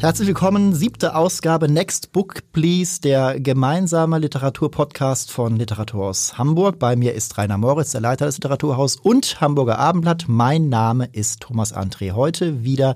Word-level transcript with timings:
Herzlich 0.00 0.28
willkommen, 0.28 0.74
siebte 0.74 1.16
Ausgabe 1.16 1.68
Next 1.68 2.12
Book 2.12 2.52
Please, 2.52 3.00
der 3.00 3.40
gemeinsame 3.40 4.20
Literaturpodcast 4.20 5.32
von 5.32 5.56
Literaturhaus 5.56 6.38
Hamburg. 6.38 6.78
Bei 6.78 6.94
mir 6.94 7.14
ist 7.14 7.36
Rainer 7.36 7.58
Moritz, 7.58 7.90
der 7.90 8.00
Leiter 8.00 8.26
des 8.26 8.36
Literaturhaus 8.36 8.94
und 8.94 9.40
Hamburger 9.40 9.80
Abendblatt. 9.80 10.26
Mein 10.28 10.68
Name 10.68 11.08
ist 11.10 11.40
Thomas 11.40 11.74
André. 11.74 12.12
Heute 12.12 12.62
wieder 12.62 12.94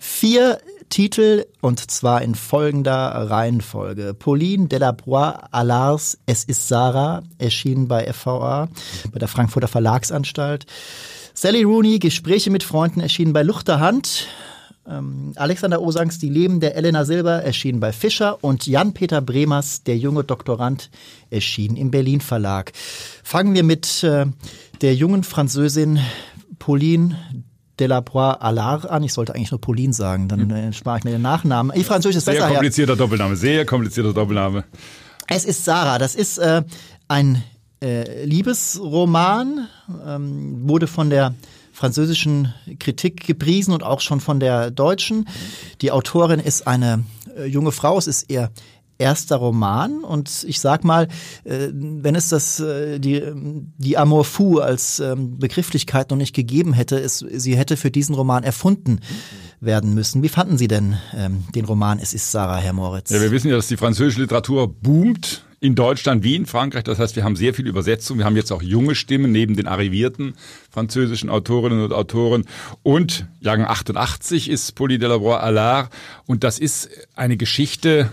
vier 0.00 0.58
Titel 0.88 1.46
und 1.60 1.92
zwar 1.92 2.22
in 2.22 2.34
folgender 2.34 3.30
Reihenfolge. 3.30 4.12
Pauline 4.12 4.66
Delabroix 4.66 5.38
Alars 5.52 6.18
Es 6.26 6.42
ist 6.42 6.66
Sarah, 6.66 7.22
erschienen 7.38 7.86
bei 7.86 8.12
FVA, 8.12 8.68
bei 9.12 9.18
der 9.20 9.28
Frankfurter 9.28 9.68
Verlagsanstalt. 9.68 10.66
Sally 11.34 11.62
Rooney, 11.62 12.00
Gespräche 12.00 12.50
mit 12.50 12.64
Freunden, 12.64 12.98
erschienen 12.98 13.32
bei 13.32 13.44
Luchterhand. 13.44 14.26
Ähm, 14.88 15.32
Alexander 15.36 15.80
Osangs 15.80 16.18
Die 16.18 16.28
Leben 16.28 16.60
der 16.60 16.76
Elena 16.76 17.04
Silber 17.04 17.42
erschien 17.42 17.78
bei 17.78 17.92
Fischer 17.92 18.42
und 18.42 18.66
Jan-Peter 18.66 19.20
Bremers 19.20 19.84
Der 19.84 19.96
junge 19.96 20.24
Doktorand 20.24 20.90
erschien 21.30 21.76
im 21.76 21.90
Berlin 21.90 22.20
Verlag. 22.20 22.72
Fangen 23.22 23.54
wir 23.54 23.62
mit 23.62 24.02
äh, 24.02 24.26
der 24.80 24.94
jungen 24.94 25.22
Französin 25.22 26.00
Pauline 26.58 27.16
Delabroix 27.78 28.40
Allard 28.40 28.88
an. 28.88 29.02
Ich 29.02 29.12
sollte 29.12 29.34
eigentlich 29.34 29.50
nur 29.50 29.60
Pauline 29.60 29.92
sagen, 29.92 30.28
dann 30.28 30.50
äh, 30.50 30.72
spare 30.72 30.98
ich 30.98 31.04
mir 31.04 31.12
den 31.12 31.22
Nachnamen. 31.22 31.72
Die 31.76 31.84
Französisch 31.84 32.18
ist 32.18 32.24
sehr 32.24 32.34
besser. 32.34 32.46
Sehr 32.46 32.54
komplizierter 32.56 32.92
ja. 32.92 32.98
Doppelname, 32.98 33.36
sehr 33.36 33.66
komplizierter 33.66 34.12
Doppelname. 34.12 34.64
Es 35.28 35.44
ist 35.44 35.64
Sarah. 35.64 35.98
Das 35.98 36.14
ist 36.14 36.38
äh, 36.38 36.62
ein 37.08 37.42
äh, 37.82 38.24
Liebesroman, 38.24 39.68
ähm, 40.06 40.68
wurde 40.68 40.86
von 40.86 41.10
der 41.10 41.34
französischen 41.72 42.54
Kritik 42.78 43.26
gepriesen 43.26 43.74
und 43.74 43.82
auch 43.82 44.00
schon 44.00 44.20
von 44.20 44.40
der 44.40 44.70
deutschen. 44.70 45.28
Die 45.80 45.90
Autorin 45.90 46.40
ist 46.40 46.66
eine 46.66 47.04
äh, 47.36 47.46
junge 47.46 47.72
Frau, 47.72 47.98
es 47.98 48.06
ist 48.06 48.30
ihr 48.30 48.50
erster 48.98 49.36
Roman 49.36 50.04
und 50.04 50.44
ich 50.46 50.60
sag 50.60 50.84
mal, 50.84 51.08
äh, 51.44 51.68
wenn 51.72 52.14
es 52.14 52.28
das 52.28 52.60
äh, 52.60 52.98
die 53.00 53.22
die 53.78 53.98
Amour 53.98 54.24
fou 54.24 54.58
als 54.58 55.00
ähm, 55.00 55.38
Begrifflichkeit 55.38 56.10
noch 56.10 56.16
nicht 56.16 56.34
gegeben 56.34 56.72
hätte, 56.72 56.98
es, 57.00 57.18
sie 57.18 57.56
hätte 57.56 57.76
für 57.76 57.90
diesen 57.90 58.14
Roman 58.14 58.44
erfunden 58.44 59.00
werden 59.60 59.94
müssen. 59.94 60.22
Wie 60.22 60.28
fanden 60.28 60.58
Sie 60.58 60.68
denn 60.68 60.98
ähm, 61.16 61.44
den 61.54 61.64
Roman 61.64 61.98
Es 61.98 62.14
ist 62.14 62.30
Sarah, 62.30 62.58
Herr 62.58 62.72
Moritz? 62.72 63.10
Ja, 63.10 63.20
wir 63.20 63.30
wissen 63.30 63.48
ja, 63.48 63.56
dass 63.56 63.68
die 63.68 63.76
französische 63.76 64.20
Literatur 64.20 64.68
boomt 64.68 65.44
in 65.62 65.76
Deutschland 65.76 66.24
wie 66.24 66.34
in 66.34 66.44
Frankreich. 66.44 66.82
Das 66.82 66.98
heißt, 66.98 67.14
wir 67.14 67.22
haben 67.22 67.36
sehr 67.36 67.54
viel 67.54 67.68
Übersetzung. 67.68 68.18
Wir 68.18 68.24
haben 68.24 68.34
jetzt 68.34 68.50
auch 68.50 68.62
junge 68.62 68.96
Stimmen 68.96 69.30
neben 69.30 69.56
den 69.56 69.68
arrivierten 69.68 70.34
französischen 70.70 71.30
Autorinnen 71.30 71.84
und 71.84 71.92
Autoren. 71.92 72.46
Und 72.82 73.26
Jahrgang 73.40 73.66
88 73.66 74.50
ist 74.50 74.74
Pauline 74.74 74.98
Delabroix 74.98 75.40
Allard. 75.40 75.92
Und 76.26 76.42
das 76.42 76.58
ist 76.58 76.90
eine 77.14 77.36
Geschichte, 77.36 78.10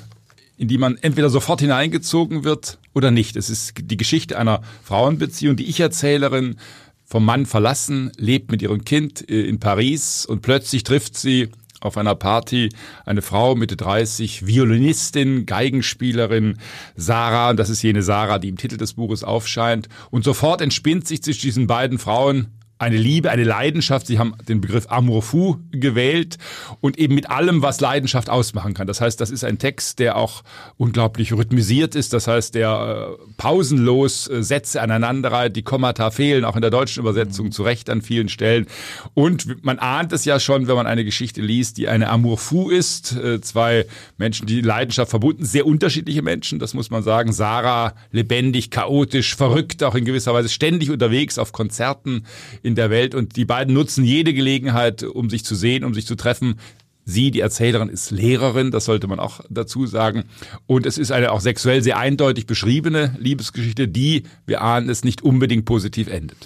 in 0.58 0.68
die 0.68 0.78
man 0.78 0.98
entweder 0.98 1.32
sofort 1.32 1.60
hineingezogen 1.60 2.44
wird 2.44 2.78
oder 2.94 3.10
nicht. 3.10 3.36
Es 3.36 3.50
ist 3.50 3.74
die 3.82 3.98
Geschichte 3.98 4.38
einer 4.38 4.62
Frauenbeziehung. 4.84 5.56
Die 5.56 5.70
Ich-Erzählerin 5.70 6.58
vom 7.04 7.26
Mann 7.26 7.48
verlassen, 7.48 8.12
lebt 8.18 8.52
mit 8.52 8.62
ihrem 8.62 8.86
Kind 8.86 9.28
äh, 9.28 9.42
in 9.42 9.60
Paris 9.60 10.24
und 10.28 10.44
plötzlich 10.44 10.84
trifft 10.84 11.18
sie 11.18 11.50
auf 11.80 11.98
einer 11.98 12.16
Party 12.16 12.70
eine 13.06 13.22
Frau 13.22 13.56
Mitte 13.56 13.76
30, 13.76 14.46
Violinistin, 14.46 15.46
Geigenspielerin, 15.46 16.58
Sarah, 16.96 17.52
und 17.52 17.58
das 17.58 17.70
ist 17.70 17.82
jene 17.82 18.04
Sarah, 18.04 18.40
die 18.40 18.50
im 18.50 18.58
Titel 18.58 18.78
des 18.78 18.94
Buches 18.94 19.24
aufscheint. 19.24 19.90
Und 20.12 20.24
sofort 20.24 20.62
entspinnt 20.62 21.08
sich 21.08 21.24
zwischen 21.24 21.42
diesen 21.42 21.68
beiden 21.68 21.98
Frauen 21.98 22.59
eine 22.80 22.98
Liebe, 22.98 23.30
eine 23.30 23.44
Leidenschaft. 23.44 24.08
Sie 24.08 24.18
haben 24.18 24.34
den 24.48 24.62
Begriff 24.62 24.88
Amour 24.90 25.22
fou 25.22 25.58
gewählt 25.72 26.38
und 26.80 26.98
eben 26.98 27.14
mit 27.14 27.30
allem, 27.30 27.62
was 27.62 27.82
Leidenschaft 27.82 28.30
ausmachen 28.30 28.74
kann. 28.74 28.88
Das 28.88 29.02
heißt, 29.02 29.20
das 29.20 29.32
ist 29.32 29.44
ein 29.44 29.60
Text, 29.60 30.00
der 30.00 30.16
auch 30.16 30.44
unglaublich 30.78 31.34
rhythmisiert 31.34 31.94
ist. 31.94 32.14
Das 32.14 32.28
heißt, 32.28 32.56
der 32.56 33.18
äh, 33.20 33.32
pausenlos 33.36 34.30
äh, 34.30 34.42
Sätze 34.42 34.82
aneinanderreiht. 34.82 35.58
Die 35.58 35.62
Kommata 35.62 36.10
fehlen 36.10 36.46
auch 36.46 36.56
in 36.56 36.62
der 36.62 36.72
deutschen 36.72 37.02
Übersetzung 37.02 37.48
mhm. 37.48 37.52
zu 37.52 37.64
Recht 37.64 37.90
an 37.90 38.02
vielen 38.02 38.30
Stellen. 38.30 38.66
Und 39.14 39.64
man 39.66 39.78
ahnt 39.78 40.14
es 40.14 40.24
ja 40.24 40.40
schon, 40.40 40.70
wenn 40.70 40.76
man 40.76 40.88
eine 40.88 41.04
Geschichte 41.04 41.42
liest, 41.42 41.78
die 41.78 41.90
eine 41.90 42.08
Amour 42.08 42.38
fou 42.38 42.70
ist. 42.70 43.14
Äh, 43.18 43.42
zwei 43.42 43.86
Menschen, 44.18 44.48
die 44.48 44.62
Leidenschaft 44.62 45.10
verbunden, 45.10 45.44
sehr 45.44 45.66
unterschiedliche 45.66 46.22
Menschen, 46.22 46.60
das 46.60 46.74
muss 46.74 46.90
man 46.90 47.04
sagen. 47.04 47.34
Sarah 47.34 47.94
lebendig, 48.12 48.72
chaotisch, 48.72 49.36
verrückt, 49.36 49.84
auch 49.84 49.96
in 49.96 50.06
gewisser 50.06 50.34
Weise 50.34 50.48
ständig 50.48 50.90
unterwegs 50.92 51.38
auf 51.38 51.52
Konzerten 51.52 52.24
in 52.70 52.76
der 52.76 52.90
Welt 52.90 53.16
und 53.16 53.36
die 53.36 53.46
beiden 53.46 53.74
nutzen 53.74 54.04
jede 54.06 54.34
Gelegenheit, 54.34 55.04
um 55.04 55.30
sich 55.30 55.44
zu 55.44 55.56
sehen, 55.56 55.84
um 55.84 55.94
sich 55.94 56.06
zu 56.06 56.16
treffen. 56.16 56.60
Sie, 57.04 57.32
die 57.32 57.40
Erzählerin, 57.40 57.90
ist 57.90 58.12
Lehrerin, 58.12 58.70
das 58.70 58.86
sollte 58.86 59.08
man 59.08 59.20
auch 59.20 59.42
dazu 59.50 59.88
sagen. 59.88 60.26
Und 60.68 60.86
es 60.86 61.00
ist 61.00 61.12
eine 61.12 61.32
auch 61.32 61.42
sexuell 61.42 61.82
sehr 61.82 61.98
eindeutig 61.98 62.46
beschriebene 62.46 63.16
Liebesgeschichte, 63.18 63.88
die, 63.88 64.24
wir 64.46 64.62
ahnen 64.62 64.90
es, 64.90 65.04
nicht 65.04 65.24
unbedingt 65.24 65.66
positiv 65.66 66.08
endet. 66.08 66.38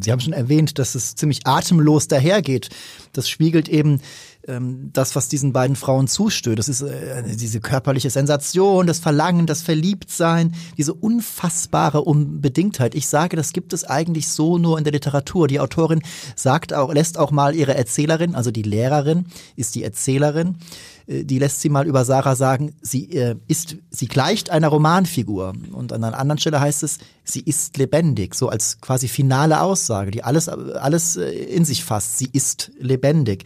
Sie 0.00 0.12
haben 0.12 0.20
schon 0.20 0.32
erwähnt, 0.32 0.78
dass 0.78 0.94
es 0.94 1.14
ziemlich 1.14 1.46
atemlos 1.46 2.08
dahergeht. 2.08 2.70
Das 3.12 3.28
spiegelt 3.28 3.68
eben 3.68 4.00
ähm, 4.48 4.90
das, 4.92 5.14
was 5.14 5.28
diesen 5.28 5.52
beiden 5.52 5.76
Frauen 5.76 6.08
zustößt. 6.08 6.58
Das 6.58 6.68
ist 6.68 6.82
äh, 6.82 7.22
diese 7.36 7.60
körperliche 7.60 8.10
Sensation, 8.10 8.86
das 8.86 8.98
Verlangen, 8.98 9.46
das 9.46 9.62
Verliebtsein, 9.62 10.54
diese 10.76 10.94
unfassbare 10.94 12.02
Unbedingtheit. 12.02 12.94
Ich 12.94 13.06
sage, 13.06 13.36
das 13.36 13.52
gibt 13.52 13.72
es 13.72 13.84
eigentlich 13.84 14.28
so 14.28 14.58
nur 14.58 14.78
in 14.78 14.84
der 14.84 14.92
Literatur. 14.92 15.48
Die 15.48 15.60
Autorin 15.60 16.02
sagt 16.34 16.74
auch, 16.74 16.92
lässt 16.92 17.18
auch 17.18 17.30
mal 17.30 17.54
ihre 17.54 17.74
Erzählerin, 17.74 18.34
also 18.34 18.50
die 18.50 18.62
Lehrerin, 18.62 19.26
ist 19.56 19.74
die 19.74 19.84
Erzählerin, 19.84 20.56
äh, 21.01 21.01
die 21.06 21.38
lässt 21.38 21.60
sie 21.60 21.68
mal 21.68 21.86
über 21.86 22.04
Sarah 22.04 22.36
sagen, 22.36 22.74
sie 22.80 23.10
äh, 23.12 23.36
ist, 23.48 23.76
sie 23.90 24.06
gleicht 24.06 24.50
einer 24.50 24.68
Romanfigur. 24.68 25.52
Und 25.72 25.92
an 25.92 26.04
einer 26.04 26.18
anderen 26.18 26.38
Stelle 26.38 26.60
heißt 26.60 26.82
es, 26.82 26.98
sie 27.24 27.40
ist 27.40 27.76
lebendig, 27.76 28.34
so 28.34 28.48
als 28.48 28.80
quasi 28.80 29.08
finale 29.08 29.60
Aussage, 29.60 30.10
die 30.10 30.22
alles, 30.22 30.48
alles 30.48 31.16
äh, 31.16 31.30
in 31.30 31.64
sich 31.64 31.84
fasst. 31.84 32.18
Sie 32.18 32.28
ist 32.32 32.70
lebendig. 32.78 33.44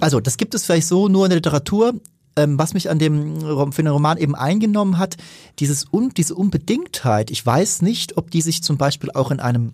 Also, 0.00 0.20
das 0.20 0.36
gibt 0.36 0.54
es 0.54 0.64
vielleicht 0.64 0.88
so 0.88 1.08
nur 1.08 1.26
in 1.26 1.30
der 1.30 1.38
Literatur. 1.38 1.94
Ähm, 2.36 2.58
was 2.58 2.74
mich 2.74 2.88
an 2.88 3.00
dem 3.00 3.40
für 3.72 3.82
den 3.82 3.88
Roman 3.88 4.16
eben 4.16 4.36
eingenommen 4.36 4.98
hat, 4.98 5.16
dieses 5.58 5.92
un, 5.92 6.10
diese 6.10 6.36
Unbedingtheit. 6.36 7.32
Ich 7.32 7.44
weiß 7.44 7.82
nicht, 7.82 8.16
ob 8.16 8.30
die 8.30 8.40
sich 8.40 8.62
zum 8.62 8.78
Beispiel 8.78 9.10
auch 9.10 9.32
in 9.32 9.40
einem 9.40 9.72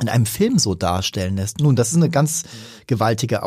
in 0.00 0.08
einem 0.08 0.26
Film 0.26 0.58
so 0.58 0.74
darstellen 0.74 1.36
lässt. 1.36 1.60
Nun, 1.60 1.76
das 1.76 1.90
ist 1.90 1.96
eine 1.96 2.10
ganz 2.10 2.44
gewaltige 2.86 3.42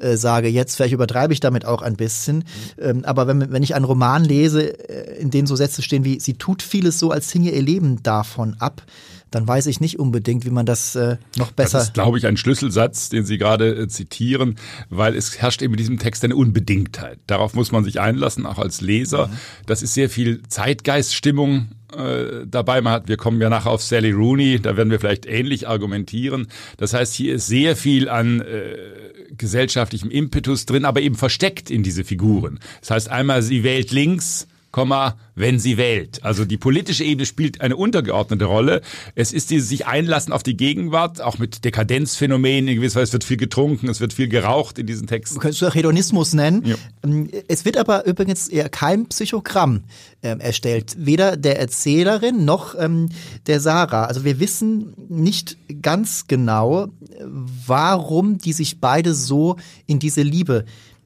Aussage 0.00 0.48
jetzt. 0.48 0.76
Vielleicht 0.76 0.94
übertreibe 0.94 1.32
ich 1.32 1.40
damit 1.40 1.64
auch 1.64 1.82
ein 1.82 1.96
bisschen. 1.96 2.44
Ähm, 2.80 3.04
aber 3.04 3.26
wenn, 3.26 3.52
wenn 3.52 3.62
ich 3.62 3.74
einen 3.74 3.84
Roman 3.84 4.24
lese, 4.24 4.78
äh, 4.88 5.20
in 5.20 5.30
dem 5.30 5.46
so 5.46 5.56
Sätze 5.56 5.82
stehen 5.82 6.04
wie, 6.04 6.20
sie 6.20 6.34
tut 6.34 6.62
vieles 6.62 6.98
so, 6.98 7.10
als 7.10 7.30
hinge 7.30 7.50
ihr 7.50 7.62
Leben 7.62 8.02
davon 8.02 8.56
ab, 8.58 8.82
dann 9.30 9.46
weiß 9.46 9.66
ich 9.66 9.80
nicht 9.80 9.98
unbedingt, 9.98 10.44
wie 10.44 10.50
man 10.50 10.66
das 10.66 10.96
äh, 10.96 11.16
noch 11.36 11.52
besser. 11.52 11.78
Das 11.78 11.88
ist, 11.88 11.94
glaube 11.94 12.18
ich, 12.18 12.26
ein 12.26 12.36
Schlüsselsatz, 12.36 13.10
den 13.10 13.24
Sie 13.24 13.38
gerade 13.38 13.82
äh, 13.82 13.88
zitieren, 13.88 14.56
weil 14.88 15.14
es 15.14 15.38
herrscht 15.38 15.62
eben 15.62 15.74
in 15.74 15.78
diesem 15.78 15.98
Text 15.98 16.24
eine 16.24 16.34
Unbedingtheit. 16.34 17.18
Darauf 17.28 17.54
muss 17.54 17.70
man 17.70 17.84
sich 17.84 18.00
einlassen, 18.00 18.44
auch 18.44 18.58
als 18.58 18.80
Leser. 18.80 19.28
Mhm. 19.28 19.32
Das 19.66 19.82
ist 19.82 19.94
sehr 19.94 20.10
viel 20.10 20.42
Zeitgeiststimmung 20.48 21.68
äh, 21.96 22.44
dabei. 22.44 22.80
Man 22.80 22.92
hat, 22.92 23.08
wir 23.08 23.16
kommen 23.16 23.40
ja 23.40 23.48
nachher 23.50 23.70
auf 23.70 23.82
Sally 23.82 24.10
Rooney, 24.10 24.58
da 24.60 24.76
werden 24.76 24.90
wir 24.90 24.98
vielleicht 24.98 25.26
ähnlich 25.26 25.68
argumentieren. 25.68 26.48
Das 26.76 26.92
heißt, 26.92 27.14
hier 27.14 27.36
ist 27.36 27.46
sehr 27.46 27.76
viel 27.76 28.08
an 28.08 28.40
äh, 28.40 28.74
gesellschaftlichem 29.40 30.10
Impetus 30.10 30.66
drin, 30.66 30.84
aber 30.84 31.00
eben 31.00 31.16
versteckt 31.16 31.70
in 31.70 31.82
diese 31.82 32.04
Figuren. 32.04 32.60
Das 32.80 32.90
heißt, 32.92 33.08
einmal 33.08 33.42
sie 33.42 33.64
wählt 33.64 33.90
links, 33.90 34.46
wenn 34.72 35.58
sie 35.58 35.76
wählt. 35.76 36.22
Also 36.22 36.44
die 36.44 36.56
politische 36.56 37.04
Ebene 37.04 37.26
spielt 37.26 37.60
eine 37.60 37.76
untergeordnete 37.76 38.44
Rolle. 38.44 38.82
Es 39.14 39.32
ist 39.32 39.50
dieses 39.50 39.68
sich 39.68 39.86
einlassen 39.86 40.32
auf 40.32 40.42
die 40.42 40.56
Gegenwart, 40.56 41.20
auch 41.20 41.38
mit 41.38 41.64
Dekadenzphänomenen. 41.64 42.68
In 42.68 42.76
gewisser 42.76 43.00
Weise 43.00 43.10
es 43.10 43.12
wird 43.12 43.24
viel 43.24 43.36
getrunken, 43.36 43.88
es 43.88 44.00
wird 44.00 44.12
viel 44.12 44.28
geraucht 44.28 44.78
in 44.78 44.86
diesen 44.86 45.06
Texten. 45.06 45.36
Du 45.36 45.40
könntest 45.40 45.62
du 45.62 45.70
Hedonismus 45.70 46.34
nennen. 46.34 46.64
Ja. 46.64 46.76
Ähm, 47.02 47.28
es 47.48 47.64
wird 47.64 47.76
aber 47.76 48.06
übrigens 48.06 48.48
eher 48.48 48.68
kein 48.68 49.06
Psychogramm 49.06 49.84
äh, 50.22 50.36
erstellt. 50.38 50.94
Weder 50.98 51.36
der 51.36 51.58
Erzählerin 51.58 52.44
noch 52.44 52.74
ähm, 52.78 53.08
der 53.46 53.60
Sarah. 53.60 54.04
Also 54.04 54.24
wir 54.24 54.38
wissen 54.38 54.94
nicht 55.08 55.56
ganz 55.82 56.26
genau, 56.28 56.88
warum 57.66 58.38
die 58.38 58.52
sich 58.52 58.80
beide 58.80 59.14
so 59.14 59.56
in 59.86 59.98
diese 59.98 60.22
Liebe 60.22 60.64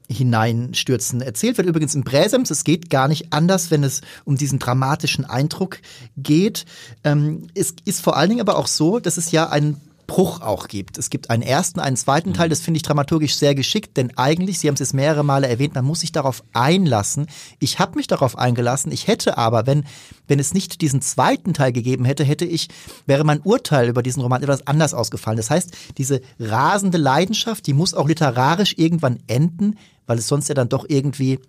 hineinstürzen. 0.09 1.21
Erzählt 1.21 1.57
wird 1.57 1.67
übrigens 1.67 1.95
in 1.95 2.03
Präsems. 2.03 2.51
Es 2.51 2.63
geht 2.63 2.89
gar 2.89 3.07
nicht 3.07 3.33
anders, 3.33 3.71
wenn 3.71 3.83
es 3.83 4.01
um 4.23 4.35
diesen 4.37 4.59
dramatischen 4.59 5.25
Eindruck 5.25 5.79
geht. 6.17 6.65
Ähm, 7.03 7.47
es 7.55 7.73
ist 7.85 8.01
vor 8.01 8.17
allen 8.17 8.29
Dingen 8.29 8.41
aber 8.41 8.57
auch 8.57 8.67
so, 8.67 8.99
dass 8.99 9.17
es 9.17 9.31
ja 9.31 9.49
ein 9.49 9.81
Bruch 10.07 10.41
auch 10.41 10.67
gibt. 10.67 10.97
Es 10.97 11.09
gibt 11.09 11.29
einen 11.29 11.43
ersten, 11.43 11.79
einen 11.79 11.97
zweiten 11.97 12.33
Teil, 12.33 12.49
das 12.49 12.61
finde 12.61 12.77
ich 12.77 12.83
dramaturgisch 12.83 13.35
sehr 13.35 13.55
geschickt, 13.55 13.97
denn 13.97 14.15
eigentlich, 14.17 14.59
Sie 14.59 14.67
haben 14.67 14.75
es 14.75 14.79
jetzt 14.79 14.93
mehrere 14.93 15.23
Male 15.23 15.47
erwähnt, 15.47 15.75
man 15.75 15.85
muss 15.85 16.01
sich 16.01 16.11
darauf 16.11 16.43
einlassen. 16.53 17.27
Ich 17.59 17.79
habe 17.79 17.95
mich 17.95 18.07
darauf 18.07 18.37
eingelassen, 18.37 18.91
ich 18.91 19.07
hätte 19.07 19.37
aber, 19.37 19.65
wenn, 19.65 19.85
wenn 20.27 20.39
es 20.39 20.53
nicht 20.53 20.81
diesen 20.81 21.01
zweiten 21.01 21.53
Teil 21.53 21.71
gegeben 21.71 22.05
hätte, 22.05 22.23
hätte 22.23 22.45
ich, 22.45 22.69
wäre 23.05 23.23
mein 23.23 23.41
Urteil 23.41 23.89
über 23.89 24.03
diesen 24.03 24.21
Roman 24.21 24.43
etwas 24.43 24.67
anders 24.67 24.93
ausgefallen. 24.93 25.37
Das 25.37 25.49
heißt, 25.49 25.71
diese 25.97 26.21
rasende 26.39 26.97
Leidenschaft, 26.97 27.65
die 27.67 27.73
muss 27.73 27.93
auch 27.93 28.07
literarisch 28.07 28.75
irgendwann 28.77 29.19
enden, 29.27 29.77
weil 30.05 30.17
es 30.19 30.27
sonst 30.27 30.47
ja 30.49 30.55
dann 30.55 30.69
doch 30.69 30.85
irgendwie, 30.87 31.39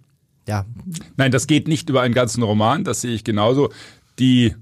ja. 0.48 0.64
Nein, 1.16 1.30
das 1.30 1.46
geht 1.46 1.68
nicht 1.68 1.90
über 1.90 2.02
einen 2.02 2.14
ganzen 2.14 2.42
Roman, 2.42 2.84
das 2.84 3.02
sehe 3.02 3.12
ich 3.12 3.24
genauso. 3.24 3.70
Die 4.18 4.54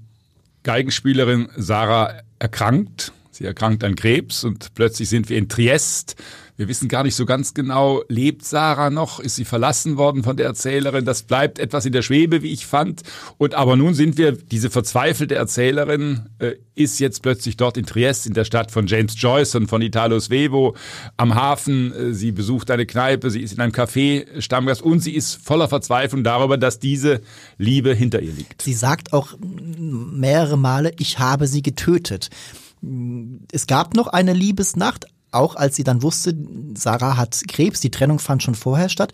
Geigenspielerin 0.63 1.47
Sarah 1.55 2.21
erkrankt 2.39 3.13
Sie 3.35 3.43
erkrankt 3.43 3.83
an 3.83 3.95
Krebs 3.97 4.45
und 4.45 4.73
plötzlich 4.75 5.09
sind 5.09 5.27
wir 5.27 5.37
in 5.37 5.49
Triest. 5.49 6.15
Wir 6.55 6.69
wissen 6.69 6.87
gar 6.87 7.03
nicht 7.03 7.15
so 7.15 7.25
ganz 7.25 7.53
genau, 7.53 8.01
lebt 8.07 8.45
Sarah 8.45 8.89
noch? 8.89 9.19
Ist 9.19 9.35
sie 9.35 9.43
verlassen 9.43 9.97
worden 9.97 10.23
von 10.23 10.37
der 10.37 10.45
Erzählerin? 10.45 11.03
Das 11.03 11.23
bleibt 11.23 11.59
etwas 11.59 11.85
in 11.85 11.91
der 11.91 12.01
Schwebe, 12.01 12.43
wie 12.43 12.53
ich 12.53 12.65
fand. 12.65 13.01
Und 13.37 13.53
aber 13.53 13.75
nun 13.75 13.93
sind 13.93 14.17
wir, 14.17 14.31
diese 14.31 14.69
verzweifelte 14.69 15.35
Erzählerin 15.35 16.29
äh, 16.39 16.53
ist 16.75 16.99
jetzt 16.99 17.23
plötzlich 17.23 17.57
dort 17.57 17.75
in 17.75 17.85
Triest, 17.85 18.25
in 18.25 18.33
der 18.33 18.45
Stadt 18.45 18.71
von 18.71 18.87
James 18.87 19.21
Joyce 19.21 19.55
und 19.55 19.67
von 19.67 19.81
Italo 19.81 20.17
Svevo, 20.17 20.77
am 21.17 21.35
Hafen. 21.35 21.91
Äh, 21.91 22.13
sie 22.13 22.31
besucht 22.31 22.71
eine 22.71 22.85
Kneipe, 22.85 23.31
sie 23.31 23.41
ist 23.41 23.51
in 23.51 23.59
einem 23.59 23.73
Café 23.73 24.25
Stammgast 24.39 24.81
und 24.81 25.01
sie 25.01 25.13
ist 25.13 25.35
voller 25.35 25.67
Verzweiflung 25.67 26.23
darüber, 26.23 26.57
dass 26.57 26.79
diese 26.79 27.19
Liebe 27.57 27.93
hinter 27.93 28.21
ihr 28.21 28.31
liegt. 28.31 28.61
Sie 28.61 28.71
sagt 28.71 29.11
auch 29.11 29.35
mehrere 29.41 30.57
Male, 30.57 30.93
ich 30.99 31.19
habe 31.19 31.47
sie 31.47 31.61
getötet 31.61 32.29
es 33.51 33.67
gab 33.67 33.95
noch 33.95 34.07
eine 34.07 34.33
Liebesnacht, 34.33 35.05
auch 35.31 35.55
als 35.55 35.75
sie 35.75 35.83
dann 35.83 36.01
wusste, 36.01 36.35
Sarah 36.75 37.17
hat 37.17 37.41
Krebs, 37.47 37.81
die 37.81 37.91
Trennung 37.91 38.19
fand 38.19 38.43
schon 38.43 38.55
vorher 38.55 38.89
statt. 38.89 39.11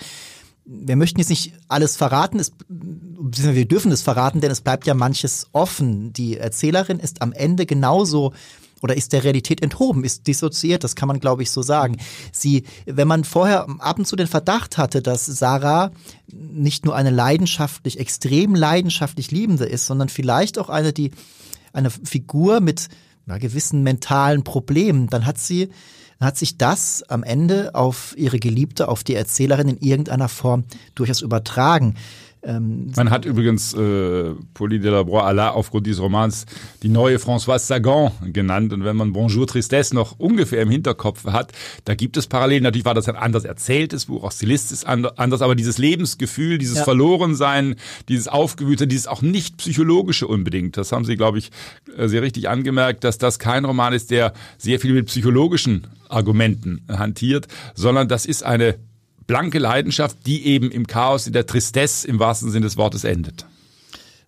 Wir 0.65 0.95
möchten 0.95 1.19
jetzt 1.19 1.29
nicht 1.29 1.53
alles 1.67 1.97
verraten, 1.97 2.39
es, 2.39 2.51
wir 2.69 3.67
dürfen 3.67 3.91
es 3.91 4.03
verraten, 4.03 4.41
denn 4.41 4.51
es 4.51 4.61
bleibt 4.61 4.85
ja 4.85 4.93
manches 4.93 5.47
offen. 5.51 6.13
Die 6.13 6.37
Erzählerin 6.37 6.99
ist 6.99 7.21
am 7.21 7.33
Ende 7.33 7.65
genauso 7.65 8.33
oder 8.81 8.95
ist 8.95 9.13
der 9.13 9.23
Realität 9.23 9.61
enthoben, 9.61 10.03
ist 10.03 10.27
dissoziiert, 10.27 10.83
das 10.83 10.95
kann 10.95 11.07
man 11.07 11.19
glaube 11.19 11.43
ich 11.43 11.51
so 11.51 11.61
sagen. 11.61 11.97
Sie, 12.31 12.63
wenn 12.85 13.07
man 13.07 13.23
vorher 13.23 13.67
ab 13.79 13.99
und 13.99 14.05
zu 14.05 14.15
den 14.15 14.27
Verdacht 14.27 14.77
hatte, 14.77 15.01
dass 15.01 15.25
Sarah 15.25 15.91
nicht 16.31 16.85
nur 16.85 16.95
eine 16.95 17.09
leidenschaftlich, 17.09 17.99
extrem 17.99 18.55
leidenschaftlich 18.55 19.31
Liebende 19.31 19.65
ist, 19.65 19.85
sondern 19.85 20.09
vielleicht 20.09 20.57
auch 20.57 20.69
eine, 20.69 20.93
die, 20.93 21.11
eine 21.73 21.89
Figur 21.89 22.59
mit 22.59 22.89
ja, 23.27 23.37
gewissen 23.37 23.83
mentalen 23.83 24.43
Problemen, 24.43 25.07
dann 25.07 25.25
hat 25.25 25.37
sie, 25.37 25.69
dann 26.19 26.27
hat 26.27 26.37
sich 26.37 26.57
das 26.57 27.03
am 27.03 27.23
Ende 27.23 27.75
auf 27.75 28.13
ihre 28.17 28.39
Geliebte, 28.39 28.87
auf 28.87 29.03
die 29.03 29.15
Erzählerin 29.15 29.69
in 29.69 29.77
irgendeiner 29.77 30.29
Form 30.29 30.65
durchaus 30.95 31.21
übertragen. 31.21 31.95
Ähm, 32.43 32.91
Man 32.95 33.11
hat 33.11 33.25
übrigens 33.25 33.73
äh, 33.73 34.33
Pauline 34.53 34.81
Delabroix 34.81 35.23
Allah 35.23 35.51
aufgrund 35.51 35.85
dieses 35.85 36.01
Romans 36.01 36.45
die 36.81 36.89
neue 36.89 37.17
Françoise 37.17 37.59
Sagan 37.59 38.11
genannt. 38.33 38.73
Und 38.73 38.83
wenn 38.83 38.95
man 38.95 39.13
Bonjour 39.13 39.45
Tristesse 39.45 39.93
noch 39.93 40.17
ungefähr 40.17 40.61
im 40.61 40.69
Hinterkopf 40.71 41.25
hat, 41.25 41.51
da 41.85 41.93
gibt 41.93 42.17
es 42.17 42.25
Parallelen. 42.27 42.63
Natürlich 42.63 42.85
war 42.85 42.95
das 42.95 43.07
ein 43.07 43.15
anders 43.15 43.45
erzähltes 43.45 44.05
Buch, 44.05 44.23
auch 44.23 44.31
stilistisch 44.31 44.85
anders, 44.85 45.41
aber 45.41 45.55
dieses 45.55 45.77
Lebensgefühl, 45.77 46.57
dieses 46.57 46.79
ja. 46.79 46.83
Verlorensein, 46.83 47.75
dieses 48.09 48.27
Aufgewühlte, 48.27 48.87
dieses 48.87 49.07
auch 49.07 49.21
nicht 49.21 49.57
psychologische 49.57 50.27
unbedingt, 50.27 50.77
das 50.77 50.91
haben 50.91 51.05
Sie, 51.05 51.17
glaube 51.17 51.37
ich, 51.37 51.51
äh, 51.95 52.07
sehr 52.07 52.23
richtig 52.23 52.49
angemerkt, 52.49 53.03
dass 53.03 53.17
das 53.19 53.37
kein 53.37 53.65
Roman 53.65 53.93
ist, 53.93 54.09
der 54.09 54.33
sehr 54.57 54.79
viel 54.79 54.93
mit 54.93 55.07
psychologischen 55.07 55.87
Argumenten 56.09 56.81
hantiert, 56.89 57.47
sondern 57.75 58.07
das 58.07 58.25
ist 58.25 58.43
eine 58.43 58.75
blanke 59.27 59.59
Leidenschaft, 59.59 60.17
die 60.25 60.45
eben 60.45 60.71
im 60.71 60.87
Chaos, 60.87 61.27
in 61.27 61.33
der 61.33 61.45
Tristesse 61.45 62.07
im 62.07 62.19
wahrsten 62.19 62.51
Sinne 62.51 62.65
des 62.65 62.77
Wortes 62.77 63.03
endet. 63.03 63.45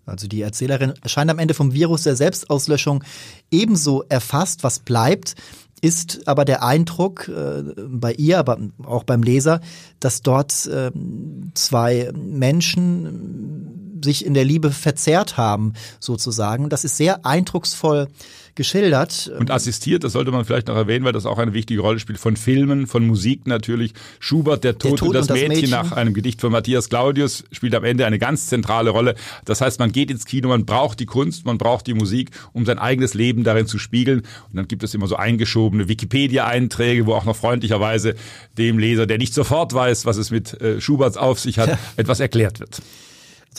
Also 0.06 0.28
die 0.28 0.42
Erzählerin 0.42 0.94
scheint 1.06 1.32
am 1.32 1.40
Ende 1.40 1.54
vom 1.54 1.74
Virus 1.74 2.04
der 2.04 2.16
Selbstauslöschung 2.16 3.04
ebenso 3.52 4.04
erfasst, 4.10 4.64
was 4.64 4.80
bleibt, 4.80 5.36
ist 5.82 6.28
aber 6.28 6.46
der 6.46 6.64
Eindruck 6.64 7.28
äh, 7.28 7.64
bei 7.90 8.14
ihr, 8.14 8.40
aber 8.40 8.58
auch 8.84 9.04
beim 9.04 9.22
Leser, 9.22 9.60
dass 10.00 10.22
dort 10.22 10.66
äh, 10.68 10.92
zwei 11.54 12.12
Menschen 12.16 13.83
sich 14.04 14.26
in 14.26 14.34
der 14.34 14.46
Liebe 14.46 14.72
verzerrt 14.72 15.38
haben, 15.38 15.74
sozusagen. 16.00 16.70
Das 16.70 16.84
ist 16.84 16.98
sehr 16.98 17.26
eindrucksvoll 17.26 18.08
geschildert. 18.56 19.32
Und 19.40 19.50
assistiert, 19.50 20.04
das 20.04 20.14
sollte 20.14 20.32
man 20.32 20.46
vielleicht 20.46 20.68
noch 20.68 20.76
erwähnen, 20.76 21.06
weil 21.06 21.12
das 21.12 21.26
auch 21.26 21.40
eine 21.40 21.54
wichtige 21.54 21.82
Rolle 21.82 22.00
spielt, 22.00 22.20
von 22.20 22.38
Filmen, 22.38 22.88
von 22.88 23.06
Musik 23.06 23.48
natürlich. 23.48 23.94
Schubert, 24.20 24.64
der 24.64 24.78
Tod, 24.78 24.92
der 24.92 24.98
Tod 24.98 25.08
und, 25.10 25.16
das, 25.16 25.22
und 25.24 25.30
das 25.30 25.38
Mädchen, 25.38 25.50
Mädchen, 25.56 25.70
nach 25.72 25.92
einem 25.92 26.14
Gedicht 26.14 26.42
von 26.42 26.52
Matthias 26.52 26.90
Claudius, 26.90 27.44
spielt 27.52 27.74
am 27.76 27.84
Ende 27.84 28.06
eine 28.06 28.20
ganz 28.20 28.48
zentrale 28.48 28.92
Rolle. 28.92 29.16
Das 29.46 29.62
heißt, 29.62 29.80
man 29.80 29.92
geht 29.92 30.12
ins 30.12 30.26
Kino, 30.26 30.50
man 30.50 30.66
braucht 30.66 31.00
die 31.00 31.06
Kunst, 31.06 31.46
man 31.46 31.58
braucht 31.58 31.88
die 31.88 31.94
Musik, 31.94 32.30
um 32.54 32.66
sein 32.66 32.78
eigenes 32.78 33.14
Leben 33.14 33.44
darin 33.44 33.66
zu 33.66 33.80
spiegeln. 33.80 34.20
Und 34.20 34.56
dann 34.56 34.68
gibt 34.68 34.84
es 34.84 34.94
immer 34.94 35.08
so 35.08 35.16
eingeschobene 35.16 35.88
Wikipedia-Einträge, 35.88 37.06
wo 37.06 37.14
auch 37.14 37.26
noch 37.26 37.36
freundlicherweise 37.36 38.16
dem 38.58 38.78
Leser, 38.78 39.08
der 39.08 39.18
nicht 39.18 39.34
sofort 39.34 39.74
weiß, 39.74 40.06
was 40.06 40.18
es 40.18 40.30
mit 40.30 40.62
äh, 40.62 40.80
Schuberts 40.80 41.18
auf 41.18 41.40
sich 41.40 41.58
hat, 41.58 41.78
etwas 41.96 42.20
erklärt 42.20 42.60
wird. 42.60 42.82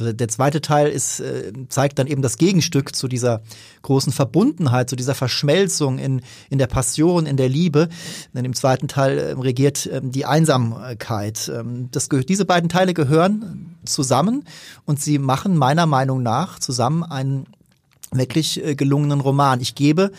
Also 0.01 0.13
der 0.13 0.29
zweite 0.29 0.61
Teil 0.61 0.89
ist, 0.89 1.21
äh, 1.21 1.53
zeigt 1.69 1.99
dann 1.99 2.07
eben 2.07 2.23
das 2.23 2.39
Gegenstück 2.39 2.95
zu 2.95 3.09
dieser 3.09 3.43
großen 3.83 4.13
Verbundenheit, 4.13 4.91
zu 4.91 4.97
dieser 4.97 5.15
Verschmelzung 5.15 5.99
in, 5.99 6.23
in 6.51 6.59
der 6.59 6.67
Passion, 6.67 7.27
in 7.27 7.37
der 7.37 7.49
Liebe. 7.49 7.89
Denn 8.33 8.45
im 8.45 8.55
zweiten 8.55 8.89
Teil 8.89 9.19
äh, 9.19 9.33
regiert 9.33 9.87
äh, 9.87 10.01
die 10.03 10.27
Einsamkeit. 10.27 11.51
Ähm, 11.55 11.89
das, 11.91 12.09
diese 12.09 12.45
beiden 12.45 12.69
Teile 12.69 12.95
gehören 12.95 13.77
zusammen 13.85 14.45
und 14.85 15.01
sie 15.01 15.19
machen 15.19 15.57
meiner 15.57 15.87
Meinung 15.87 16.23
nach 16.23 16.59
zusammen 16.59 17.03
einen 17.03 17.47
wirklich 18.13 18.65
äh, 18.65 18.75
gelungenen 18.75 19.21
Roman. 19.21 19.61
Ich 19.61 19.75
gebe 19.75 20.13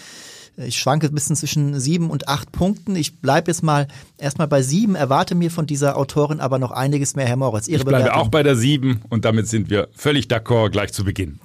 ich 0.57 0.77
schwanke 0.79 1.07
ein 1.07 1.13
bisschen 1.13 1.35
zwischen 1.35 1.79
sieben 1.79 2.09
und 2.09 2.27
acht 2.27 2.51
Punkten. 2.51 2.95
Ich 2.95 3.19
bleibe 3.19 3.51
jetzt 3.51 3.63
mal 3.63 3.87
erstmal 4.17 4.47
bei 4.47 4.61
sieben, 4.61 4.95
erwarte 4.95 5.35
mir 5.35 5.51
von 5.51 5.65
dieser 5.65 5.97
Autorin 5.97 6.39
aber 6.39 6.59
noch 6.59 6.71
einiges 6.71 7.15
mehr, 7.15 7.25
Herr 7.25 7.35
Moritz. 7.35 7.67
Ihre 7.67 7.79
ich 7.79 7.85
bleibe 7.85 8.05
Bewertung. 8.05 8.21
auch 8.21 8.29
bei 8.29 8.43
der 8.43 8.55
sieben 8.55 9.01
und 9.09 9.25
damit 9.25 9.47
sind 9.47 9.69
wir 9.69 9.89
völlig 9.95 10.27
d'accord 10.27 10.69
gleich 10.69 10.93
zu 10.93 11.03
Beginn. 11.03 11.39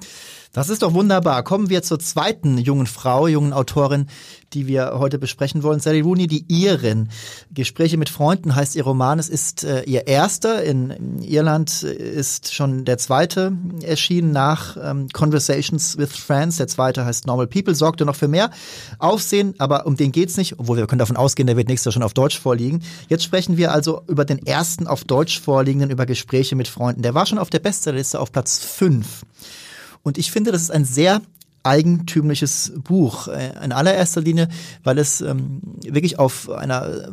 Das 0.53 0.67
ist 0.67 0.81
doch 0.81 0.93
wunderbar. 0.93 1.43
Kommen 1.43 1.69
wir 1.69 1.81
zur 1.81 1.97
zweiten 1.99 2.57
jungen 2.57 2.85
Frau, 2.85 3.27
jungen 3.27 3.53
Autorin, 3.53 4.07
die 4.51 4.67
wir 4.67 4.95
heute 4.95 5.17
besprechen 5.17 5.63
wollen. 5.63 5.79
Sally 5.79 6.01
Rooney, 6.01 6.27
die 6.27 6.43
Irin. 6.49 7.07
Gespräche 7.53 7.95
mit 7.95 8.09
Freunden 8.09 8.53
heißt 8.53 8.75
ihr 8.75 8.83
Roman. 8.83 9.17
Es 9.17 9.29
ist 9.29 9.63
äh, 9.63 9.83
ihr 9.83 10.07
erster. 10.07 10.61
In, 10.61 11.21
Irland 11.21 11.83
ist 11.83 12.53
schon 12.53 12.83
der 12.83 12.97
zweite 12.97 13.53
erschienen 13.81 14.33
nach 14.33 14.75
ähm, 14.81 15.07
Conversations 15.13 15.97
with 15.97 16.11
Friends. 16.11 16.57
Der 16.57 16.67
zweite 16.67 17.05
heißt 17.05 17.27
Normal 17.27 17.47
People. 17.47 17.73
Sorgte 17.73 18.05
noch 18.05 18.17
für 18.17 18.27
mehr 18.27 18.51
Aufsehen, 18.99 19.53
aber 19.57 19.85
um 19.85 19.95
den 19.95 20.11
geht's 20.11 20.35
nicht. 20.35 20.59
Obwohl 20.59 20.75
wir 20.75 20.85
können 20.85 20.99
davon 20.99 21.15
ausgehen, 21.15 21.47
der 21.47 21.55
wird 21.55 21.69
nächstes 21.69 21.85
Jahr 21.85 21.93
schon 21.93 22.03
auf 22.03 22.13
Deutsch 22.13 22.37
vorliegen. 22.37 22.83
Jetzt 23.07 23.23
sprechen 23.23 23.55
wir 23.55 23.71
also 23.71 24.01
über 24.09 24.25
den 24.25 24.45
ersten 24.45 24.85
auf 24.85 25.05
Deutsch 25.05 25.39
vorliegenden, 25.39 25.91
über 25.91 26.05
Gespräche 26.05 26.57
mit 26.57 26.67
Freunden. 26.67 27.03
Der 27.03 27.13
war 27.13 27.25
schon 27.25 27.37
auf 27.37 27.49
der 27.49 27.59
Bestsellerliste 27.59 28.19
auf 28.19 28.33
Platz 28.33 28.59
fünf. 28.59 29.23
Und 30.03 30.17
ich 30.17 30.31
finde, 30.31 30.51
das 30.51 30.61
ist 30.61 30.71
ein 30.71 30.85
sehr 30.85 31.21
eigentümliches 31.63 32.73
Buch. 32.83 33.27
Äh, 33.27 33.53
in 33.63 33.71
allererster 33.71 34.21
Linie, 34.21 34.49
weil 34.83 34.97
es 34.97 35.21
ähm, 35.21 35.61
wirklich 35.83 36.19
auf 36.19 36.49
einer 36.49 36.87
äh, 36.87 37.07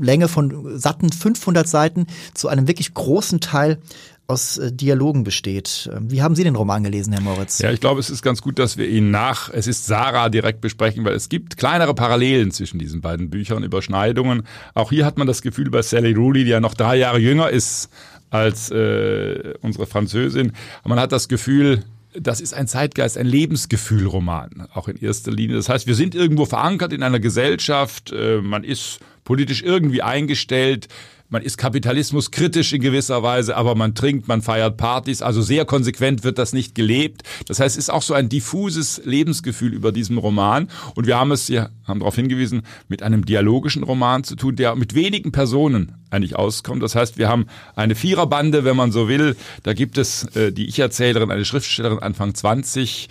Länge 0.00 0.28
von 0.28 0.78
satten 0.78 1.10
500 1.10 1.68
Seiten 1.68 2.06
zu 2.34 2.48
einem 2.48 2.68
wirklich 2.68 2.94
großen 2.94 3.40
Teil 3.40 3.78
aus 4.26 4.58
äh, 4.58 4.70
Dialogen 4.72 5.24
besteht. 5.24 5.88
Ähm, 5.92 6.10
wie 6.10 6.22
haben 6.22 6.34
Sie 6.34 6.44
den 6.44 6.54
Roman 6.54 6.84
gelesen, 6.84 7.12
Herr 7.12 7.22
Moritz? 7.22 7.60
Ja, 7.60 7.72
ich 7.72 7.80
glaube, 7.80 8.00
es 8.00 8.10
ist 8.10 8.22
ganz 8.22 8.42
gut, 8.42 8.58
dass 8.58 8.76
wir 8.76 8.88
ihn 8.88 9.10
nach 9.10 9.50
Es 9.50 9.66
ist 9.66 9.86
Sarah 9.86 10.28
direkt 10.28 10.60
besprechen, 10.60 11.04
weil 11.04 11.14
es 11.14 11.28
gibt 11.28 11.56
kleinere 11.56 11.94
Parallelen 11.94 12.50
zwischen 12.50 12.78
diesen 12.78 13.00
beiden 13.00 13.30
Büchern, 13.30 13.64
Überschneidungen. 13.64 14.42
Auch 14.74 14.90
hier 14.90 15.06
hat 15.06 15.18
man 15.18 15.26
das 15.26 15.40
Gefühl 15.40 15.70
bei 15.70 15.82
Sally 15.82 16.12
Rooney, 16.12 16.44
die 16.44 16.50
ja 16.50 16.60
noch 16.60 16.74
drei 16.74 16.96
Jahre 16.96 17.18
jünger 17.18 17.48
ist 17.48 17.88
als 18.30 18.70
äh, 18.70 19.54
unsere 19.62 19.86
Französin, 19.86 20.52
man 20.84 21.00
hat 21.00 21.12
das 21.12 21.28
Gefühl, 21.28 21.84
das 22.14 22.40
ist 22.40 22.54
ein 22.54 22.66
Zeitgeist, 22.66 23.18
ein 23.18 23.26
Lebensgefühlroman, 23.26 24.68
auch 24.72 24.88
in 24.88 24.96
erster 24.96 25.30
Linie. 25.30 25.56
Das 25.56 25.68
heißt, 25.68 25.86
wir 25.86 25.94
sind 25.94 26.14
irgendwo 26.14 26.46
verankert 26.46 26.92
in 26.92 27.02
einer 27.02 27.20
Gesellschaft, 27.20 28.12
äh, 28.12 28.40
man 28.40 28.64
ist 28.64 29.00
politisch 29.24 29.62
irgendwie 29.62 30.02
eingestellt, 30.02 30.88
man 31.28 31.42
ist 31.42 31.58
Kapitalismus 31.58 32.30
kritisch 32.30 32.72
in 32.72 32.80
gewisser 32.80 33.22
Weise, 33.22 33.56
aber 33.56 33.74
man 33.74 33.94
trinkt, 33.94 34.28
man 34.28 34.42
feiert 34.42 34.76
Partys, 34.76 35.22
also 35.22 35.42
sehr 35.42 35.64
konsequent 35.64 36.24
wird 36.24 36.38
das 36.38 36.52
nicht 36.52 36.74
gelebt. 36.74 37.22
Das 37.46 37.60
heißt, 37.60 37.76
es 37.76 37.84
ist 37.84 37.90
auch 37.90 38.02
so 38.02 38.14
ein 38.14 38.28
diffuses 38.28 39.02
Lebensgefühl 39.04 39.74
über 39.74 39.92
diesem 39.92 40.18
Roman 40.18 40.68
und 40.94 41.06
wir 41.06 41.18
haben 41.18 41.32
es, 41.32 41.46
Sie 41.46 41.60
haben 41.60 42.00
darauf 42.00 42.16
hingewiesen, 42.16 42.62
mit 42.88 43.02
einem 43.02 43.24
dialogischen 43.24 43.82
Roman 43.82 44.24
zu 44.24 44.36
tun, 44.36 44.56
der 44.56 44.74
mit 44.74 44.94
wenigen 44.94 45.32
Personen 45.32 45.94
eigentlich 46.10 46.36
auskommt. 46.36 46.82
Das 46.82 46.94
heißt, 46.94 47.18
wir 47.18 47.28
haben 47.28 47.46
eine 47.76 47.94
Viererbande, 47.94 48.64
wenn 48.64 48.76
man 48.76 48.92
so 48.92 49.08
will. 49.08 49.36
Da 49.62 49.74
gibt 49.74 49.98
es 49.98 50.24
äh, 50.36 50.52
die 50.52 50.66
Ich-Erzählerin, 50.66 51.30
eine 51.30 51.44
Schriftstellerin 51.44 51.98
Anfang 51.98 52.34
20, 52.34 53.08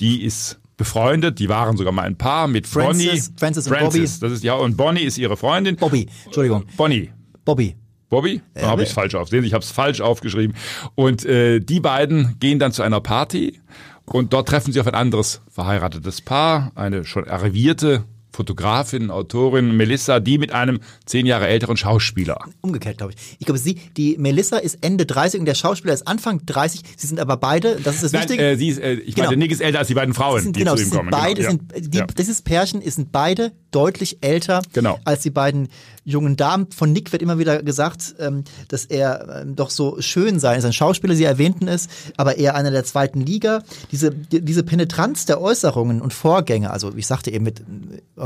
die 0.00 0.22
ist 0.22 0.58
befreundet. 0.76 1.38
Die 1.38 1.48
waren 1.48 1.76
sogar 1.76 1.92
mal 1.92 2.02
ein 2.02 2.16
Paar 2.16 2.48
mit 2.48 2.66
Francis, 2.66 3.30
Bonnie. 3.30 3.38
Francis 3.38 3.66
und 3.66 3.78
Bobby. 3.78 4.00
Das 4.00 4.32
ist 4.32 4.44
ja 4.44 4.54
und 4.54 4.76
Bonnie 4.76 5.02
ist 5.02 5.16
ihre 5.18 5.36
Freundin. 5.36 5.76
Bobby, 5.76 6.08
Entschuldigung. 6.26 6.64
Bonnie. 6.76 7.10
Bobby. 7.46 7.76
Bobby? 8.10 8.42
Da 8.54 8.68
habe 8.68 8.82
ich 8.82 8.90
es 8.90 8.94
falsch 8.94 9.14
aufgesehen. 9.14 9.44
Ich 9.44 9.54
habe 9.54 9.64
es 9.64 9.70
falsch 9.70 10.02
aufgeschrieben. 10.02 10.54
Und 10.94 11.24
äh, 11.24 11.60
die 11.60 11.80
beiden 11.80 12.36
gehen 12.38 12.58
dann 12.58 12.72
zu 12.72 12.82
einer 12.82 13.00
Party 13.00 13.60
und 14.04 14.32
dort 14.32 14.48
treffen 14.48 14.72
sie 14.72 14.80
auf 14.80 14.86
ein 14.86 14.94
anderes 14.94 15.40
verheiratetes 15.50 16.20
Paar, 16.20 16.72
eine 16.74 17.04
schon 17.04 17.26
arrivierte 17.26 18.04
Fotografin, 18.36 19.10
Autorin 19.10 19.76
Melissa, 19.76 20.20
die 20.20 20.36
mit 20.38 20.52
einem 20.52 20.80
zehn 21.06 21.24
Jahre 21.26 21.46
älteren 21.48 21.76
Schauspieler. 21.76 22.38
Umgekehrt, 22.60 22.98
glaube 22.98 23.14
ich. 23.14 23.36
Ich 23.38 23.46
glaube, 23.46 23.58
sie, 23.58 23.76
die 23.96 24.16
Melissa 24.18 24.58
ist 24.58 24.78
Ende 24.82 25.06
30 25.06 25.40
und 25.40 25.46
der 25.46 25.54
Schauspieler 25.54 25.94
ist 25.94 26.06
Anfang 26.06 26.44
30. 26.44 26.82
Sie 26.96 27.06
sind 27.06 27.18
aber 27.18 27.38
beide, 27.38 27.76
das 27.82 27.96
ist 27.96 28.04
das 28.04 28.12
Nein, 28.12 28.22
Wichtige. 28.28 28.42
äh, 28.50 28.56
sie 28.56 28.68
ist, 28.68 28.78
äh, 28.78 28.92
ich 28.94 29.14
Genau. 29.14 29.28
meine, 29.28 29.38
Nick 29.38 29.50
ist 29.52 29.60
älter 29.62 29.78
als 29.78 29.88
die 29.88 29.94
beiden 29.94 30.12
Frauen, 30.14 30.42
sind, 30.42 30.54
die 30.56 30.60
genau, 30.60 30.74
zu 30.76 30.82
ihm 30.82 30.88
sind 30.90 30.96
kommen. 30.98 31.10
beide, 31.10 31.40
genau, 31.42 31.50
sind, 31.50 31.94
die, 31.94 31.98
ja. 31.98 32.06
dieses 32.06 32.42
Pärchen 32.42 32.82
ist- 32.82 32.96
sind 32.96 33.10
beide 33.10 33.52
deutlich 33.70 34.18
älter 34.22 34.62
Genau. 34.72 34.98
als 35.04 35.22
die 35.22 35.30
beiden 35.30 35.68
jungen 36.04 36.36
Damen. 36.36 36.68
Von 36.70 36.92
Nick 36.92 37.12
wird 37.12 37.20
immer 37.22 37.38
wieder 37.38 37.62
gesagt, 37.62 38.14
ähm, 38.18 38.44
dass 38.68 38.84
er 38.84 39.42
ähm, 39.42 39.56
doch 39.56 39.70
so 39.70 39.96
schön 40.00 40.38
sei. 40.38 40.52
Er 40.52 40.58
ist 40.58 40.64
ein 40.64 40.72
Schauspieler, 40.72 41.14
Sie 41.14 41.24
erwähnten 41.24 41.68
es, 41.68 41.88
aber 42.16 42.36
eher 42.38 42.54
einer 42.54 42.70
der 42.70 42.84
zweiten 42.84 43.20
Liga. 43.20 43.62
Diese, 43.92 44.10
die, 44.12 44.40
diese 44.42 44.62
Penetranz 44.62 45.26
der 45.26 45.40
Äußerungen 45.40 46.00
und 46.00 46.14
Vorgänge, 46.14 46.70
also 46.70 46.92
ich 46.96 47.06
sagte 47.06 47.30
eben 47.32 47.44
mit 47.44 47.62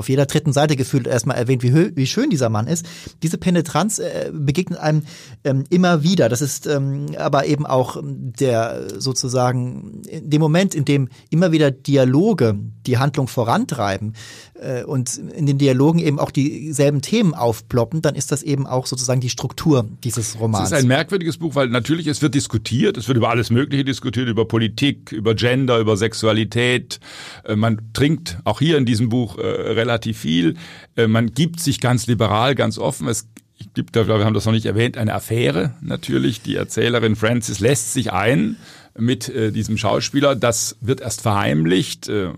auf 0.01 0.09
jeder 0.09 0.27
dritten 0.27 0.53
Seite 0.53 0.77
gefühlt 0.77 1.07
erstmal 1.07 1.37
erwähnt, 1.37 1.63
wie, 1.63 1.97
wie 1.97 2.07
schön 2.07 2.31
dieser 2.31 2.49
Mann 2.49 2.67
ist. 2.67 2.87
Diese 3.23 3.39
Penetranz 3.39 3.99
äh, 3.99 4.31
begegnet 4.33 4.81
einem 4.81 5.03
ähm, 5.45 5.65
immer 5.71 6.03
wieder. 6.03 6.29
Das 6.29 6.41
ist 6.41 6.67
ähm, 6.67 7.07
aber 7.17 7.47
eben 7.47 7.67
auch 7.67 7.97
ähm, 7.97 8.33
der 8.33 8.89
sozusagen 8.99 10.03
in 10.09 10.31
dem 10.31 10.41
Moment, 10.41 10.75
in 10.75 10.85
dem 10.85 11.09
immer 11.31 11.53
wieder 11.53 11.71
Dialoge 11.71 12.59
die 12.87 12.99
Handlung 12.99 13.29
vorantreiben 13.29 14.15
äh, 14.61 14.85
und 14.85 15.17
in 15.17 15.47
den 15.47 15.59
Dialogen 15.59 15.99
eben 15.99 16.19
auch 16.19 16.31
dieselben 16.31 17.01
Themen 17.03 17.35
aufploppen, 17.35 18.03
dann 18.03 18.15
ist 18.15 18.31
das 18.33 18.43
eben 18.43 18.67
auch 18.67 18.87
sozusagen 18.87 19.21
die 19.21 19.31
Struktur 19.31 19.89
dieses 20.05 20.31
Es 20.35 20.41
Romans. 20.41 20.71
ist 20.71 20.79
ein 20.79 20.87
merkwürdiges 20.87 21.39
Buch, 21.39 21.55
weil 21.55 21.69
natürlich 21.69 22.07
es 22.07 22.23
wird 22.23 22.35
diskutiert, 22.35 22.97
es 22.97 23.09
wird 23.09 23.17
über 23.17 23.31
alles 23.31 23.51
Mögliche 23.51 23.85
diskutiert, 23.85 24.29
über 24.29 24.47
Politik, 24.47 25.13
über 25.13 25.35
Gender, 25.35 25.79
über 25.79 25.97
Sexualität. 25.97 27.01
Äh, 27.45 27.57
Man 27.57 27.81
trinkt 27.93 28.39
auch 28.45 28.59
hier 28.61 28.77
in 28.77 28.85
diesem 28.87 29.09
Buch 29.09 29.39
äh, 29.39 29.43
relativ 29.43 30.19
viel. 30.19 30.55
Äh, 30.97 31.07
Man 31.07 31.33
gibt 31.33 31.61
sich 31.61 31.81
ganz 31.81 32.07
liberal, 32.07 32.55
ganz 32.55 32.79
offen. 32.79 33.09
Es 33.09 33.27
gibt, 33.75 33.97
da, 33.97 34.07
wir 34.07 34.25
haben 34.25 34.35
das 34.35 34.45
noch 34.47 34.53
nicht 34.53 34.67
erwähnt, 34.67 34.97
eine 34.97 35.15
Affäre 35.15 35.75
natürlich. 35.81 36.43
Die 36.43 36.57
Erzählerin 36.57 37.17
Frances 37.17 37.61
lässt 37.61 37.93
sich 37.93 38.13
ein 38.13 38.57
mit 38.99 39.29
äh, 39.29 39.53
diesem 39.53 39.77
Schauspieler. 39.79 40.35
Das 40.37 40.77
wird 40.81 41.01
erst 41.01 41.23
verheimlicht. 41.23 42.09
Äh, 42.09 42.31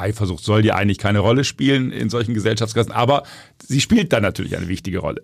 Eifersucht 0.00 0.44
soll 0.44 0.64
ja 0.64 0.74
eigentlich 0.74 0.98
keine 0.98 1.20
Rolle 1.20 1.44
spielen 1.44 1.92
in 1.92 2.10
solchen 2.10 2.34
Gesellschaftskreisen, 2.34 2.92
aber 2.92 3.24
sie 3.62 3.80
spielt 3.80 4.12
dann 4.12 4.22
natürlich 4.22 4.56
eine 4.56 4.68
wichtige 4.68 4.98
Rolle. 4.98 5.22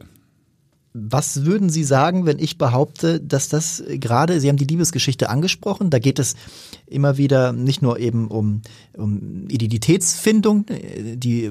Was 0.98 1.44
würden 1.44 1.68
Sie 1.68 1.84
sagen, 1.84 2.24
wenn 2.24 2.38
ich 2.38 2.56
behaupte, 2.56 3.20
dass 3.20 3.50
das 3.50 3.84
gerade, 3.86 4.40
Sie 4.40 4.48
haben 4.48 4.56
die 4.56 4.64
Liebesgeschichte 4.64 5.28
angesprochen, 5.28 5.90
da 5.90 5.98
geht 5.98 6.18
es 6.18 6.36
immer 6.86 7.18
wieder 7.18 7.52
nicht 7.52 7.82
nur 7.82 7.98
eben 7.98 8.28
um, 8.28 8.62
um 8.96 9.46
Identitätsfindung, 9.48 10.66
äh, 10.68 11.16
die 11.16 11.50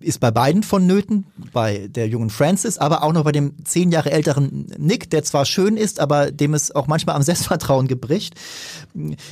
ist 0.00 0.20
bei 0.20 0.30
beiden 0.30 0.62
vonnöten, 0.62 1.26
bei 1.52 1.88
der 1.88 2.08
jungen 2.08 2.30
Frances, 2.30 2.78
aber 2.78 3.02
auch 3.02 3.12
noch 3.12 3.24
bei 3.24 3.32
dem 3.32 3.52
zehn 3.64 3.92
Jahre 3.92 4.12
älteren 4.12 4.66
Nick, 4.78 5.10
der 5.10 5.24
zwar 5.24 5.44
schön 5.44 5.76
ist, 5.76 6.00
aber 6.00 6.30
dem 6.30 6.54
es 6.54 6.74
auch 6.74 6.86
manchmal 6.86 7.16
am 7.16 7.22
Selbstvertrauen 7.22 7.86
gebricht. 7.86 8.34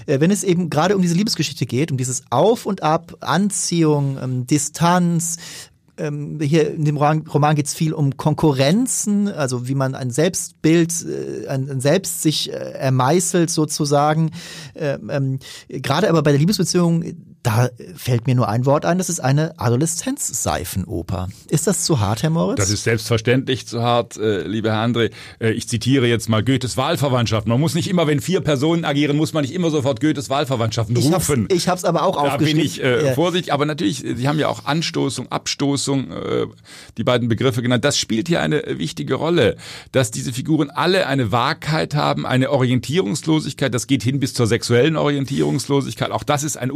Äh, 0.06 0.20
Wenn 0.20 0.30
es 0.30 0.44
eben 0.44 0.68
gerade 0.68 0.94
um 0.94 1.00
diese 1.00 1.14
Liebesgeschichte 1.14 1.64
geht, 1.64 1.90
um 1.90 1.96
dieses 1.96 2.24
Auf 2.28 2.66
und 2.66 2.82
Ab, 2.82 3.16
Anziehung, 3.20 4.18
ähm, 4.22 4.46
Distanz, 4.46 5.38
ähm, 5.98 6.38
hier 6.40 6.72
in 6.74 6.84
dem 6.84 6.96
Roman, 6.96 7.54
geht 7.54 7.66
es 7.66 7.74
viel 7.74 7.92
um 7.92 8.16
Konkurrenzen, 8.16 9.28
also 9.28 9.68
wie 9.68 9.74
man 9.74 9.94
ein 9.94 10.10
Selbstbild, 10.10 10.92
äh, 11.04 11.48
ein, 11.48 11.68
ein 11.70 11.80
Selbst 11.80 12.22
sich 12.22 12.52
äh, 12.52 12.56
ermeißelt 12.56 13.50
sozusagen. 13.50 14.30
Ähm, 14.74 15.10
ähm, 15.10 15.38
Gerade 15.68 16.08
aber 16.08 16.22
bei 16.22 16.30
der 16.30 16.40
Liebesbeziehung, 16.40 17.04
da 17.42 17.70
fällt 17.96 18.26
mir 18.26 18.34
nur 18.34 18.48
ein 18.48 18.66
Wort 18.66 18.84
ein, 18.84 18.98
das 18.98 19.08
ist 19.08 19.20
eine 19.20 19.58
Adoleszenzseifenoper. 19.58 21.28
Ist 21.48 21.66
das 21.66 21.84
zu 21.84 22.00
hart, 22.00 22.22
Herr 22.22 22.30
Moritz? 22.30 22.58
Das 22.58 22.70
ist 22.70 22.84
selbstverständlich 22.84 23.66
zu 23.66 23.82
hart, 23.82 24.16
äh, 24.16 24.42
lieber 24.46 24.70
Herr 24.72 24.84
André. 24.84 25.10
Äh, 25.40 25.50
ich 25.52 25.68
zitiere 25.68 26.06
jetzt 26.06 26.28
mal 26.28 26.42
Goethes 26.42 26.76
Wahlverwandtschaft. 26.76 27.46
Man 27.46 27.60
muss 27.60 27.74
nicht 27.74 27.88
immer, 27.88 28.06
wenn 28.06 28.20
vier 28.20 28.40
Personen 28.40 28.84
agieren, 28.84 29.16
muss 29.16 29.32
man 29.32 29.42
nicht 29.42 29.54
immer 29.54 29.70
sofort 29.70 30.00
Goethes 30.00 30.30
Wahlverwandtschaften 30.30 30.96
hab's, 30.96 31.28
rufen. 31.30 31.48
ich 31.50 31.68
hab's 31.68 31.84
aber 31.84 32.02
auch 32.02 32.16
da 32.16 32.22
bin 32.22 32.30
aufgeschrieben. 32.32 32.62
ich 32.64 32.82
äh, 32.82 33.06
Ja. 33.06 33.14
vorsichtig, 33.14 33.52
aber 33.52 33.64
natürlich, 33.66 33.98
Sie 33.98 34.28
haben 34.28 34.38
ja 34.38 34.48
auch 34.48 34.64
Anstoßung, 34.64 35.30
Abstoßung, 35.30 36.10
äh, 36.12 36.46
die 36.96 37.04
beiden 37.04 37.28
Begriffe 37.28 37.62
genannt. 37.62 37.84
Das 37.84 37.98
spielt 37.98 38.28
hier 38.28 38.40
eine 38.40 38.62
wichtige 38.78 39.14
Rolle, 39.14 39.56
dass 39.92 40.10
diese 40.10 40.32
Figuren 40.32 40.70
alle 40.70 41.06
eine 41.06 41.32
Wahrheit 41.32 41.94
haben, 41.94 42.26
eine 42.26 42.50
Orientierungslosigkeit. 42.50 43.72
Das 43.72 43.86
geht 43.86 44.02
hin 44.02 44.20
bis 44.20 44.34
zur 44.34 44.46
sexuellen 44.46 44.96
Orientierungslosigkeit. 44.96 46.10
Auch 46.10 46.24
das 46.24 46.42
ist 46.42 46.56
ein 46.56 46.70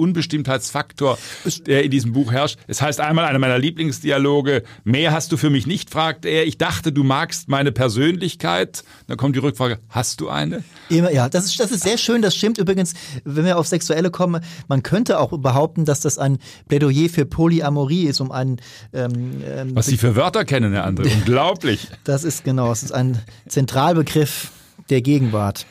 Unbestimmtheitsfaktor, 0.62 1.18
der 1.66 1.84
in 1.84 1.90
diesem 1.90 2.12
Buch 2.12 2.32
herrscht. 2.32 2.58
Es 2.66 2.80
heißt 2.80 3.00
einmal 3.00 3.24
einer 3.24 3.38
meiner 3.38 3.58
Lieblingsdialoge: 3.58 4.62
Mehr 4.84 5.12
hast 5.12 5.32
du 5.32 5.36
für 5.36 5.50
mich 5.50 5.66
nicht, 5.66 5.90
fragt 5.90 6.24
er. 6.24 6.46
Ich 6.46 6.58
dachte, 6.58 6.92
du 6.92 7.02
magst 7.02 7.48
meine 7.48 7.72
Persönlichkeit. 7.72 8.84
Dann 9.06 9.16
kommt 9.16 9.36
die 9.36 9.40
Rückfrage: 9.40 9.78
Hast 9.88 10.20
du 10.20 10.28
eine? 10.28 10.62
Immer, 10.88 11.12
ja, 11.12 11.28
das 11.28 11.46
ist, 11.46 11.58
das 11.58 11.70
ist 11.70 11.82
sehr 11.82 11.98
schön. 11.98 12.22
Das 12.22 12.36
stimmt 12.36 12.58
übrigens, 12.58 12.94
wenn 13.24 13.44
wir 13.44 13.58
auf 13.58 13.66
Sexuelle 13.66 14.10
kommen. 14.10 14.42
Man 14.68 14.82
könnte 14.82 15.18
auch 15.18 15.36
behaupten, 15.38 15.84
dass 15.84 16.00
das 16.00 16.18
ein 16.18 16.38
Plädoyer 16.68 17.08
für 17.08 17.26
Polyamorie 17.26 18.04
ist, 18.04 18.20
um 18.20 18.30
einen. 18.30 18.60
Ähm, 18.92 19.42
ähm, 19.46 19.74
Was 19.74 19.86
Sie 19.86 19.96
für 19.96 20.16
Wörter 20.16 20.44
kennen, 20.44 20.72
Herr 20.72 20.86
André. 20.86 21.12
Unglaublich. 21.22 21.88
das 22.04 22.24
ist 22.24 22.44
genau, 22.44 22.72
es 22.72 22.82
ist 22.82 22.92
ein 22.92 23.20
Zentralbegriff 23.48 24.50
der 24.90 25.02
Gegenwart. 25.02 25.66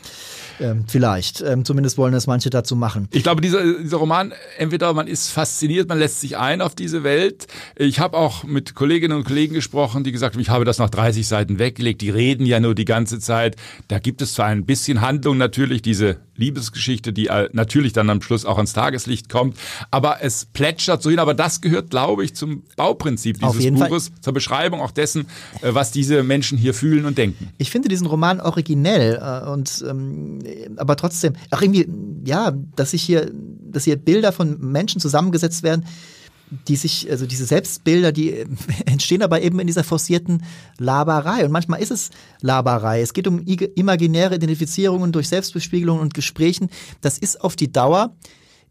Ähm, 0.62 0.86
vielleicht. 0.88 1.42
Ähm, 1.42 1.66
zumindest 1.66 1.98
wollen 1.98 2.14
es 2.14 2.28
manche 2.28 2.50
dazu 2.50 2.76
machen. 2.76 3.08
Ich 3.12 3.24
glaube, 3.24 3.42
dieser, 3.42 3.80
dieser 3.82 3.98
Roman, 3.98 4.34
entweder 4.58 4.94
man 4.94 5.08
ist 5.08 5.30
fasziniert, 5.30 5.90
man 5.90 5.98
lässt 5.98 6.22
sich 6.22 6.38
ein 6.38 6.62
auf 6.62 6.76
diese 6.76 7.04
Welt. 7.04 7.48
Ich 7.76 8.00
habe 8.00 8.18
auch 8.18 8.44
mit 8.44 8.76
Kolleginnen 8.76 9.18
und 9.18 9.24
Kollegen 9.24 9.56
gesprochen, 9.56 10.04
die 10.04 10.12
gesagt 10.12 10.36
haben, 10.36 10.42
ich 10.42 10.50
habe 10.50 10.64
das 10.64 10.78
nach 10.78 10.90
30 10.90 11.28
Seiten 11.28 11.60
weggelegt. 11.60 12.02
Die 12.02 12.12
reden 12.12 12.46
ja 12.46 12.60
nur 12.60 12.76
die 12.76 12.86
ganze 12.86 13.20
Zeit. 13.20 13.56
Da 13.88 14.00
gibt 14.00 14.22
es 14.22 14.34
zwar 14.34 14.48
ein 14.48 14.66
bisschen 14.66 15.02
Handlung 15.02 15.38
natürlich, 15.38 15.82
diese 15.82 16.18
Liebesgeschichte, 16.42 17.14
die 17.14 17.28
äh, 17.28 17.50
natürlich 17.54 17.94
dann 17.94 18.10
am 18.10 18.22
Schluss 18.22 18.46
auch 18.46 18.58
ans 18.58 18.74
Tageslicht 18.74 19.30
kommt, 19.30 19.58
aber 19.92 20.18
es 20.22 20.46
plätschert 20.46 21.02
so 21.02 21.10
hin. 21.10 21.20
Aber 21.20 21.34
das 21.34 21.62
gehört, 21.62 21.90
glaube 21.92 22.26
ich, 22.26 22.34
zum 22.34 22.64
Bauprinzip 22.76 23.40
dieses 23.40 23.64
jeden 23.64 23.78
Fall. 23.78 23.90
Buches, 23.90 24.12
zur 24.22 24.34
Beschreibung 24.34 24.82
auch 24.82 24.92
dessen, 24.92 25.28
äh, 25.62 25.74
was 25.74 25.92
diese 25.92 26.24
Menschen 26.24 26.58
hier 26.58 26.74
fühlen 26.74 27.06
und 27.06 27.18
denken. 27.18 27.50
Ich 27.58 27.72
finde 27.72 27.90
diesen 27.90 28.08
Roman 28.08 28.42
originell 28.42 29.20
äh, 29.22 29.50
und 29.50 29.84
ähm, 29.88 30.40
aber 30.78 30.96
trotzdem, 30.96 31.34
auch 31.52 31.62
irgendwie, 31.62 31.88
ja, 32.26 32.54
dass 32.76 32.92
sich 32.92 33.04
hier, 33.04 33.32
dass 33.34 33.84
hier 33.84 33.96
Bilder 33.96 34.32
von 34.32 34.60
Menschen 34.60 35.00
zusammengesetzt 35.00 35.64
werden, 35.64 35.86
die 36.68 36.76
sich, 36.76 37.10
also 37.10 37.26
diese 37.26 37.46
Selbstbilder, 37.46 38.12
die 38.12 38.32
äh, 38.32 38.46
entstehen 38.86 39.22
aber 39.22 39.42
eben 39.42 39.60
in 39.60 39.68
dieser 39.68 39.84
forcierten 39.84 40.44
Laberei. 40.78 41.46
Und 41.46 41.52
manchmal 41.52 41.82
ist 41.82 41.92
es 41.92 42.10
Laberei. 42.42 43.02
Es 43.02 43.14
geht 43.14 43.28
um 43.28 43.40
imaginäre 43.40 44.36
Identifizierungen 44.36 45.12
durch 45.12 45.30
Selbstbespiegelungen 45.30 46.02
und 46.02 46.14
Gesprächen. 46.14 46.70
Das 47.00 47.18
ist 47.18 47.42
auf 47.42 47.56
die 47.56 47.72
Dauer 47.72 48.16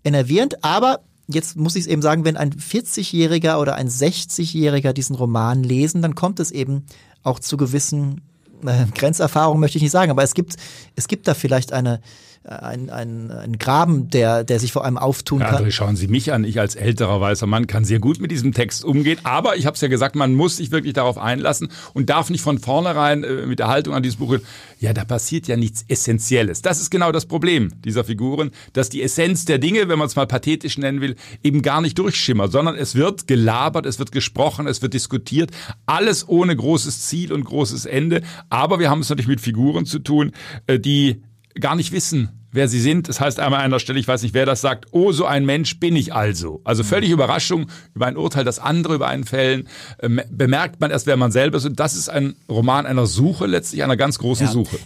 enervierend, 0.05 0.63
aber 0.63 1.01
jetzt 1.29 1.57
muss 1.57 1.77
ich 1.77 1.83
es 1.83 1.87
eben 1.87 2.03
sagen, 2.03 2.25
wenn 2.25 2.37
ein 2.37 2.53
40-Jähriger 2.53 3.59
oder 3.61 3.75
ein 3.77 3.89
60-Jähriger 3.89 4.93
diesen 4.93 5.17
Roman 5.17 5.63
lesen, 5.63 6.03
dann 6.03 6.15
kommt 6.15 6.41
es 6.41 6.51
eben 6.51 6.85
auch 7.23 7.39
zu 7.39 7.57
gewissen 7.57 8.23
äh, 8.67 8.87
Grenzerfahrungen, 8.95 9.61
möchte 9.61 9.79
ich 9.79 9.83
nicht 9.83 9.93
sagen, 9.93 10.11
aber 10.11 10.23
es 10.23 10.35
gibt, 10.35 10.57
es 10.97 11.09
gibt 11.09 11.29
da 11.29 11.35
vielleicht 11.35 11.73
eine, 11.73 12.01
ein, 12.45 12.89
ein, 12.89 13.31
ein 13.31 13.59
Graben, 13.59 14.09
der, 14.09 14.45
der 14.45 14.59
sich 14.59 14.73
vor 14.73 14.87
allem 14.87 14.97
auftun 14.97 15.41
Herr 15.43 15.51
kann. 15.51 15.65
André, 15.65 15.71
schauen 15.73 15.97
Sie 15.97 16.09
mich 16.09 16.33
an. 16.33 16.45
Ich 16.45 16.59
als 16.59 16.75
älterer 16.75 17.21
weißer 17.21 17.47
Mann 17.47 17.67
kann 17.67 17.85
sehr 17.85 17.99
gut 17.99 18.19
mit 18.19 18.31
diesem 18.31 18.55
Text 18.55 18.83
umgehen. 18.83 19.19
Aber 19.25 19.57
ich 19.57 19.67
habe 19.67 19.75
es 19.75 19.81
ja 19.83 19.89
gesagt, 19.89 20.17
man 20.17 20.35
muss 20.35 20.57
sich 20.57 20.71
wirklich 20.71 20.95
darauf 20.95 21.19
einlassen 21.19 21.69
und 21.93 22.09
darf 22.09 22.31
nicht 22.31 22.41
von 22.41 22.59
vornherein 22.59 23.25
äh, 23.25 23.47
mit 23.47 23.59
der 23.59 23.69
Haltung 23.69 23.95
an 23.95 24.03
dieses 24.03 24.19
Buch, 24.19 24.39
ja, 24.79 24.95
da 24.95 25.05
passiert 25.05 25.49
ja 25.49 25.57
nichts 25.59 25.85
Essentielles. 25.87 26.63
Das 26.63 26.81
ist 26.81 26.91
genau 26.91 27.13
das 27.13 27.27
Problem 27.27 27.73
dieser 27.85 28.05
Figuren, 28.05 28.53
dass 28.73 28.89
die 28.89 29.03
Essenz 29.03 29.45
der 29.45 29.59
Dinge, 29.59 29.89
wenn 29.89 29.99
man 29.99 30.07
es 30.07 30.17
mal 30.17 30.27
pathetisch 30.27 30.79
nennen 30.79 31.03
will, 31.03 31.17
eben 31.43 31.61
gar 31.61 31.83
nicht 31.83 31.99
durchschimmert, 31.99 32.53
sondern 32.53 32.75
es 32.75 32.95
wird 32.95 33.27
gelabert, 33.27 33.85
es 33.85 33.99
wird 33.99 34.13
gesprochen, 34.13 34.67
es 34.67 34.81
wird 34.81 34.95
diskutiert. 34.95 35.51
Alles 35.85 36.27
ohne 36.27 36.57
großes 36.57 37.03
Ziel 37.03 37.35
und 37.35 37.45
großes 37.45 37.85
Ende. 37.85 38.23
Aber 38.49 38.79
wir 38.79 38.89
haben 38.89 39.01
es 39.01 39.11
natürlich 39.11 39.29
mit 39.29 39.43
Figuren 39.43 39.85
zu 39.85 39.99
tun, 39.99 40.33
äh, 40.67 40.79
die 40.79 41.21
gar 41.59 41.75
nicht 41.77 41.93
wissen, 41.93 42.29
wer 42.53 42.69
sie 42.69 42.81
sind. 42.81 43.09
Das 43.09 43.21
heißt 43.21 43.41
einmal 43.41 43.61
an 43.61 43.67
einer 43.67 43.79
Stelle, 43.79 43.99
ich 43.99 44.09
weiß 44.09 44.23
nicht, 44.23 44.35
wer 44.35 44.47
das 44.47 44.61
sagt, 44.61 44.87
oh, 44.93 45.13
so 45.13 45.25
ein 45.25 45.45
Mensch 45.47 45.79
bin 45.81 45.97
ich 45.97 46.15
also. 46.15 46.61
Also 46.65 46.85
völlig 46.85 47.11
Überraschung 47.11 47.67
über 47.95 48.07
ein 48.07 48.17
Urteil, 48.17 48.45
das 48.45 48.59
andere 48.59 48.95
über 48.95 49.09
einen 49.09 49.25
fällen. 49.25 49.69
Ähm, 50.01 50.21
bemerkt 50.31 50.81
man 50.81 50.91
erst, 50.91 51.07
wer 51.07 51.17
man 51.17 51.33
selber 51.33 51.59
ist. 51.59 51.67
Und 51.67 51.81
das 51.81 51.95
ist 51.97 52.09
ein 52.09 52.35
Roman 52.49 52.87
einer 52.87 53.07
Suche, 53.07 53.47
letztlich 53.47 53.83
einer 53.83 53.97
ganz 53.97 54.19
großen 54.19 54.47
Ja. 54.47 54.53
Suche. 54.53 54.79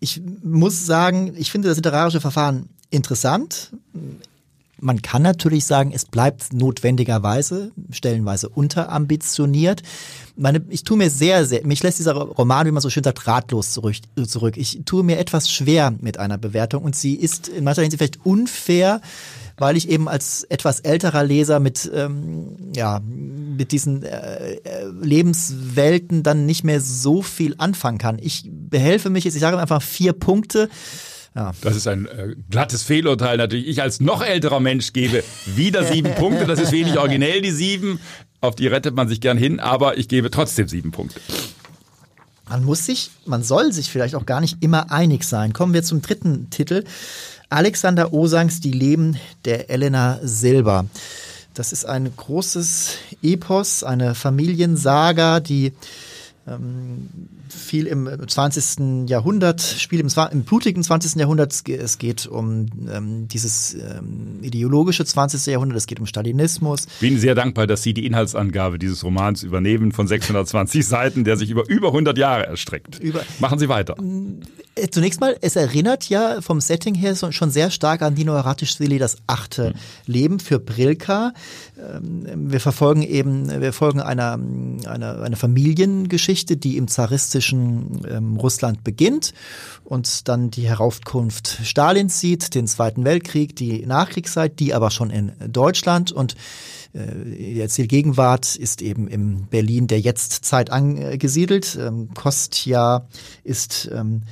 Ich 0.00 0.20
muss 0.42 0.86
sagen, 0.86 1.34
ich 1.36 1.50
finde 1.50 1.68
das 1.68 1.76
literarische 1.76 2.20
Verfahren 2.20 2.68
interessant. 2.90 3.70
Man 4.82 5.00
kann 5.00 5.22
natürlich 5.22 5.64
sagen, 5.64 5.92
es 5.94 6.04
bleibt 6.04 6.52
notwendigerweise, 6.52 7.70
stellenweise 7.90 8.48
unterambitioniert. 8.48 9.82
Meine, 10.36 10.64
ich 10.70 10.82
tue 10.82 10.96
mir 10.96 11.08
sehr, 11.08 11.46
sehr, 11.46 11.64
mich 11.64 11.84
lässt 11.84 12.00
dieser 12.00 12.14
Roman, 12.14 12.66
wie 12.66 12.72
man 12.72 12.80
so 12.80 12.90
schön 12.90 13.04
sagt, 13.04 13.28
ratlos 13.28 13.72
zurück. 13.72 13.94
zurück. 14.26 14.56
Ich 14.56 14.80
tue 14.84 15.04
mir 15.04 15.18
etwas 15.18 15.48
schwer 15.48 15.94
mit 16.00 16.18
einer 16.18 16.36
Bewertung 16.36 16.82
und 16.82 16.96
sie 16.96 17.14
ist 17.14 17.46
in 17.46 17.62
mancher 17.62 17.82
Hinsicht 17.82 17.98
vielleicht 18.00 18.26
unfair, 18.26 19.00
weil 19.56 19.76
ich 19.76 19.88
eben 19.88 20.08
als 20.08 20.42
etwas 20.44 20.80
älterer 20.80 21.22
Leser 21.22 21.60
mit 21.60 21.88
ähm, 21.94 22.56
ja 22.74 23.00
mit 23.04 23.70
diesen 23.70 24.02
äh, 24.02 24.54
äh, 24.54 24.86
Lebenswelten 25.00 26.24
dann 26.24 26.46
nicht 26.46 26.64
mehr 26.64 26.80
so 26.80 27.22
viel 27.22 27.54
anfangen 27.58 27.98
kann. 27.98 28.18
Ich 28.20 28.50
behelfe 28.50 29.10
mich 29.10 29.22
jetzt, 29.22 29.34
ich 29.34 29.40
sage 29.40 29.58
einfach 29.58 29.82
vier 29.82 30.12
Punkte. 30.12 30.68
Ja. 31.34 31.52
Das 31.62 31.76
ist 31.76 31.86
ein 31.86 32.06
äh, 32.06 32.34
glattes 32.50 32.82
Fehlurteil 32.82 33.38
natürlich. 33.38 33.66
Ich 33.66 33.80
als 33.80 34.00
noch 34.00 34.22
älterer 34.22 34.60
Mensch 34.60 34.92
gebe 34.92 35.24
wieder 35.46 35.84
sieben 35.84 36.14
Punkte. 36.16 36.46
Das 36.46 36.60
ist 36.60 36.72
wenig 36.72 36.98
originell, 36.98 37.40
die 37.40 37.50
sieben. 37.50 38.00
Auf 38.40 38.54
die 38.54 38.66
rettet 38.66 38.94
man 38.94 39.08
sich 39.08 39.20
gern 39.20 39.38
hin, 39.38 39.60
aber 39.60 39.98
ich 39.98 40.08
gebe 40.08 40.30
trotzdem 40.30 40.68
sieben 40.68 40.90
Punkte. 40.90 41.20
Man 42.48 42.64
muss 42.64 42.84
sich, 42.84 43.10
man 43.24 43.42
soll 43.42 43.72
sich 43.72 43.90
vielleicht 43.90 44.14
auch 44.14 44.26
gar 44.26 44.40
nicht 44.40 44.58
immer 44.60 44.90
einig 44.90 45.24
sein. 45.24 45.52
Kommen 45.52 45.72
wir 45.72 45.82
zum 45.82 46.02
dritten 46.02 46.50
Titel. 46.50 46.84
Alexander 47.48 48.12
Osangs 48.12 48.60
Die 48.60 48.72
Leben 48.72 49.16
der 49.44 49.70
Elena 49.70 50.18
Silber. 50.22 50.86
Das 51.54 51.72
ist 51.72 51.84
ein 51.84 52.10
großes 52.16 52.96
Epos, 53.22 53.84
eine 53.84 54.14
Familiensaga, 54.14 55.40
die 55.40 55.72
viel 57.48 57.86
im 57.86 58.08
20. 58.26 59.08
Jahrhundert, 59.08 59.60
Spiel 59.60 60.00
im, 60.00 60.08
im, 60.32 60.42
blutigen 60.42 60.82
20. 60.82 61.14
Jahrhundert. 61.14 61.68
Es 61.68 61.98
geht 61.98 62.26
um 62.26 62.66
ähm, 62.92 63.28
dieses 63.28 63.74
ähm, 63.74 64.40
ideologische 64.42 65.04
20. 65.04 65.46
Jahrhundert, 65.46 65.78
es 65.78 65.86
geht 65.86 66.00
um 66.00 66.06
Stalinismus. 66.06 66.86
Bin 67.00 67.18
sehr 67.18 67.36
dankbar, 67.36 67.68
dass 67.68 67.82
Sie 67.82 67.94
die 67.94 68.06
Inhaltsangabe 68.06 68.78
dieses 68.78 69.04
Romans 69.04 69.44
übernehmen 69.44 69.92
von 69.92 70.08
620 70.08 70.84
Seiten, 70.86 71.24
der 71.24 71.36
sich 71.36 71.50
über 71.50 71.68
über 71.68 71.88
100 71.88 72.18
Jahre 72.18 72.46
erstreckt. 72.46 72.98
Über, 72.98 73.22
Machen 73.38 73.60
Sie 73.60 73.68
weiter. 73.68 73.94
Äh, 74.74 74.88
zunächst 74.88 75.20
mal, 75.20 75.36
es 75.40 75.56
erinnert 75.56 76.08
ja 76.08 76.40
vom 76.40 76.60
Setting 76.60 76.94
her 76.94 77.14
schon 77.14 77.50
sehr 77.50 77.70
stark 77.70 78.00
an 78.02 78.14
Dino 78.14 78.32
Haratischvili, 78.32 78.98
das 78.98 79.16
achte 79.26 79.68
hm. 79.68 79.74
Leben 80.06 80.40
für 80.40 80.58
Brilka. 80.58 81.32
Ähm, 81.78 82.50
wir 82.50 82.60
verfolgen 82.60 83.02
eben, 83.02 83.60
wir 83.60 83.72
folgen 83.72 84.00
einer, 84.00 84.38
einer, 84.86 85.20
einer 85.22 85.36
Familiengeschichte, 85.36 86.56
die 86.56 86.76
im 86.78 86.88
zaristischen 86.88 88.02
ähm, 88.08 88.36
Russland 88.36 88.82
beginnt 88.82 89.34
und 89.84 90.28
dann 90.28 90.50
die 90.50 90.68
Heraufkunft 90.68 91.58
Stalins 91.64 92.20
sieht, 92.20 92.54
den 92.54 92.66
Zweiten 92.66 93.04
Weltkrieg, 93.04 93.54
die 93.56 93.84
Nachkriegszeit, 93.84 94.58
die 94.58 94.72
aber 94.72 94.90
schon 94.90 95.10
in 95.10 95.32
Deutschland 95.48 96.12
und 96.12 96.34
äh, 96.92 97.00
die 97.24 97.60
Erzählgegenwart 97.60 98.56
ist 98.56 98.82
eben 98.82 99.08
im 99.08 99.46
Berlin 99.46 99.86
der 99.86 100.00
Jetztzeit 100.00 100.70
angesiedelt. 100.70 101.78
Ähm, 101.80 102.10
Kostja 102.14 103.06
ist 103.44 103.90
ähm, 103.92 104.22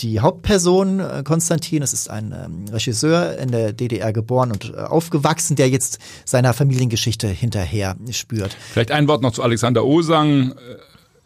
die 0.00 0.20
Hauptperson, 0.20 1.00
äh, 1.00 1.22
Konstantin, 1.24 1.82
es 1.82 1.92
ist 1.92 2.10
ein 2.10 2.32
ähm, 2.32 2.64
Regisseur 2.72 3.38
in 3.38 3.50
der 3.50 3.72
DDR 3.72 4.12
geboren 4.12 4.50
und 4.52 4.72
äh, 4.74 4.78
aufgewachsen, 4.78 5.56
der 5.56 5.68
jetzt 5.68 5.98
seiner 6.24 6.52
Familiengeschichte 6.54 7.28
hinterher 7.28 7.96
spürt. 8.10 8.56
Vielleicht 8.72 8.90
ein 8.90 9.08
Wort 9.08 9.22
noch 9.22 9.32
zu 9.32 9.42
Alexander 9.42 9.84
Osang. 9.84 10.54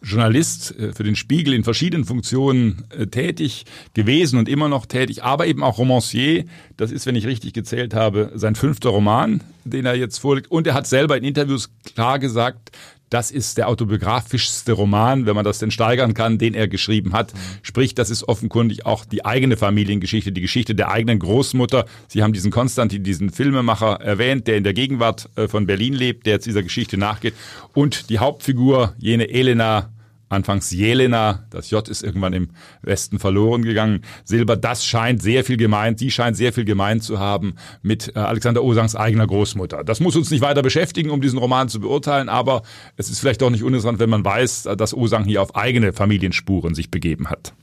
Äh, 0.07 0.09
Journalist 0.09 0.75
für 0.93 1.03
den 1.03 1.15
Spiegel 1.15 1.53
in 1.53 1.63
verschiedenen 1.63 2.05
Funktionen 2.05 2.85
tätig 3.11 3.65
gewesen 3.93 4.39
und 4.39 4.49
immer 4.49 4.69
noch 4.69 4.85
tätig, 4.85 5.23
aber 5.23 5.47
eben 5.47 5.63
auch 5.63 5.77
Romancier. 5.77 6.45
Das 6.77 6.91
ist, 6.91 7.05
wenn 7.05 7.15
ich 7.15 7.27
richtig 7.27 7.53
gezählt 7.53 7.93
habe, 7.93 8.31
sein 8.35 8.55
fünfter 8.55 8.89
Roman, 8.89 9.41
den 9.65 9.85
er 9.85 9.95
jetzt 9.95 10.17
vorlegt. 10.19 10.49
Und 10.49 10.67
er 10.67 10.73
hat 10.73 10.87
selber 10.87 11.17
in 11.17 11.23
Interviews 11.23 11.69
klar 11.93 12.19
gesagt, 12.19 12.71
das 13.09 13.31
ist 13.31 13.57
der 13.57 13.69
autobiografischste 13.69 14.73
Roman, 14.73 15.25
wenn 15.25 15.35
man 15.35 15.45
das 15.45 15.59
denn 15.59 15.71
steigern 15.71 16.13
kann, 16.13 16.37
den 16.37 16.53
er 16.53 16.67
geschrieben 16.67 17.13
hat. 17.13 17.31
Sprich, 17.61 17.95
das 17.95 18.09
ist 18.09 18.27
offenkundig 18.27 18.85
auch 18.85 19.05
die 19.05 19.23
eigene 19.23 19.55
Familiengeschichte, 19.55 20.33
die 20.33 20.41
Geschichte 20.41 20.75
der 20.75 20.91
eigenen 20.91 21.19
Großmutter. 21.19 21.85
Sie 22.09 22.21
haben 22.21 22.33
diesen 22.33 22.51
Konstantin, 22.51 23.03
diesen 23.03 23.29
Filmemacher 23.29 24.01
erwähnt, 24.01 24.47
der 24.47 24.57
in 24.57 24.65
der 24.65 24.73
Gegenwart 24.73 25.29
äh, 25.35 25.47
von 25.47 25.65
Berlin 25.65 25.93
lebt, 25.93 26.25
der 26.25 26.33
jetzt 26.33 26.47
dieser 26.47 26.63
Geschichte 26.63 26.97
nachgeht. 26.97 27.33
Und 27.73 28.09
die 28.09 28.19
Hauptfigur, 28.19 28.93
jene 28.97 29.29
Elena 29.29 29.89
Anfangs 30.29 30.71
Jelena, 30.71 31.45
das 31.49 31.69
J 31.69 31.87
ist 31.87 32.03
irgendwann 32.03 32.33
im 32.33 32.49
Westen 32.81 33.17
verloren 33.17 33.63
gegangen. 33.63 34.01
Silber, 34.25 34.57
das 34.57 34.85
scheint 34.85 35.21
sehr 35.21 35.45
viel 35.45 35.57
gemeint, 35.57 35.99
sie 35.99 36.11
scheint 36.11 36.35
sehr 36.35 36.51
viel 36.51 36.65
gemeint 36.65 37.03
zu 37.03 37.19
haben 37.19 37.55
mit 37.81 38.15
äh, 38.15 38.19
Alexander 38.19 38.63
Osangs 38.63 38.95
eigener 38.95 39.25
Großmutter. 39.25 39.83
Das 39.83 39.99
muss 39.99 40.15
uns 40.15 40.29
nicht 40.29 40.41
weiter 40.41 40.61
beschäftigen, 40.61 41.11
um 41.11 41.21
diesen 41.21 41.39
Roman 41.39 41.69
zu 41.69 41.79
beurteilen, 41.79 42.27
aber 42.27 42.63
es 42.97 43.09
ist 43.09 43.19
vielleicht 43.19 43.41
doch 43.41 43.49
nicht 43.49 43.63
uninteressant, 43.63 43.99
wenn 43.99 44.09
man 44.09 44.25
weiß, 44.25 44.67
dass 44.77 44.93
Osang 44.93 45.23
hier 45.23 45.41
auf 45.41 45.55
eigene 45.55 45.93
Familienspuren 45.93 46.75
sich 46.75 46.91
begeben 46.91 47.29
hat. 47.29 47.53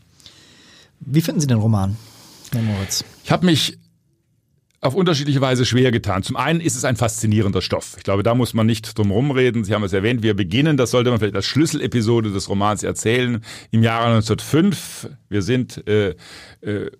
Wie 1.00 1.20
finden 1.20 1.40
Sie 1.40 1.46
den 1.46 1.58
Roman, 1.58 1.96
Herr 2.52 2.62
Moritz? 2.62 3.04
Ich 3.24 3.30
habe 3.30 3.44
mich 3.44 3.78
auf 4.84 4.94
unterschiedliche 4.94 5.40
Weise 5.40 5.64
schwer 5.64 5.90
getan. 5.92 6.22
Zum 6.22 6.36
einen 6.36 6.60
ist 6.60 6.76
es 6.76 6.84
ein 6.84 6.96
faszinierender 6.96 7.62
Stoff. 7.62 7.94
Ich 7.96 8.04
glaube, 8.04 8.22
da 8.22 8.34
muss 8.34 8.52
man 8.52 8.66
nicht 8.66 8.98
drum 8.98 9.10
rumreden. 9.10 9.64
Sie 9.64 9.72
haben 9.72 9.82
es 9.82 9.94
erwähnt, 9.94 10.22
wir 10.22 10.34
beginnen, 10.34 10.76
das 10.76 10.90
sollte 10.90 11.08
man 11.08 11.18
vielleicht 11.18 11.36
als 11.36 11.46
Schlüsselepisode 11.46 12.30
des 12.30 12.50
Romans 12.50 12.82
erzählen, 12.82 13.42
im 13.70 13.82
Jahre 13.82 14.16
1905. 14.16 15.08
Wir 15.30 15.40
sind 15.40 15.88
äh, 15.88 16.14
äh, 16.60 16.90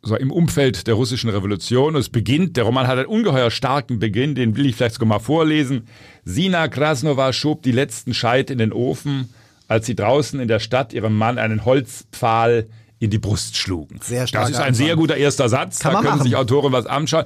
so 0.00 0.16
im 0.16 0.32
Umfeld 0.32 0.86
der 0.86 0.94
russischen 0.94 1.28
Revolution. 1.28 1.94
Es 1.94 2.08
beginnt, 2.08 2.56
der 2.56 2.64
Roman 2.64 2.86
hat 2.86 2.96
einen 2.96 3.06
ungeheuer 3.06 3.50
starken 3.50 3.98
Beginn, 3.98 4.34
den 4.34 4.56
will 4.56 4.64
ich 4.64 4.76
vielleicht 4.76 4.94
sogar 4.94 5.08
mal 5.08 5.18
vorlesen. 5.18 5.88
Sina 6.24 6.68
Krasnova 6.68 7.34
schob 7.34 7.62
die 7.62 7.72
letzten 7.72 8.14
Scheit 8.14 8.50
in 8.50 8.56
den 8.56 8.72
Ofen, 8.72 9.28
als 9.68 9.84
sie 9.84 9.94
draußen 9.94 10.40
in 10.40 10.48
der 10.48 10.58
Stadt 10.58 10.94
ihrem 10.94 11.18
Mann 11.18 11.36
einen 11.36 11.66
Holzpfahl 11.66 12.68
in 13.00 13.10
die 13.10 13.18
Brust 13.18 13.56
schlugen. 13.56 13.98
Sehr 14.02 14.26
stark. 14.26 14.44
Das 14.44 14.50
ist 14.52 14.60
ein 14.60 14.74
sehr 14.74 14.94
guter 14.94 15.16
erster 15.16 15.48
Satz. 15.48 15.80
Kann 15.80 15.94
da 15.94 16.00
können 16.00 16.18
machen. 16.18 16.22
sich 16.22 16.36
Autoren 16.36 16.70
was 16.70 16.86
anschauen. 16.86 17.24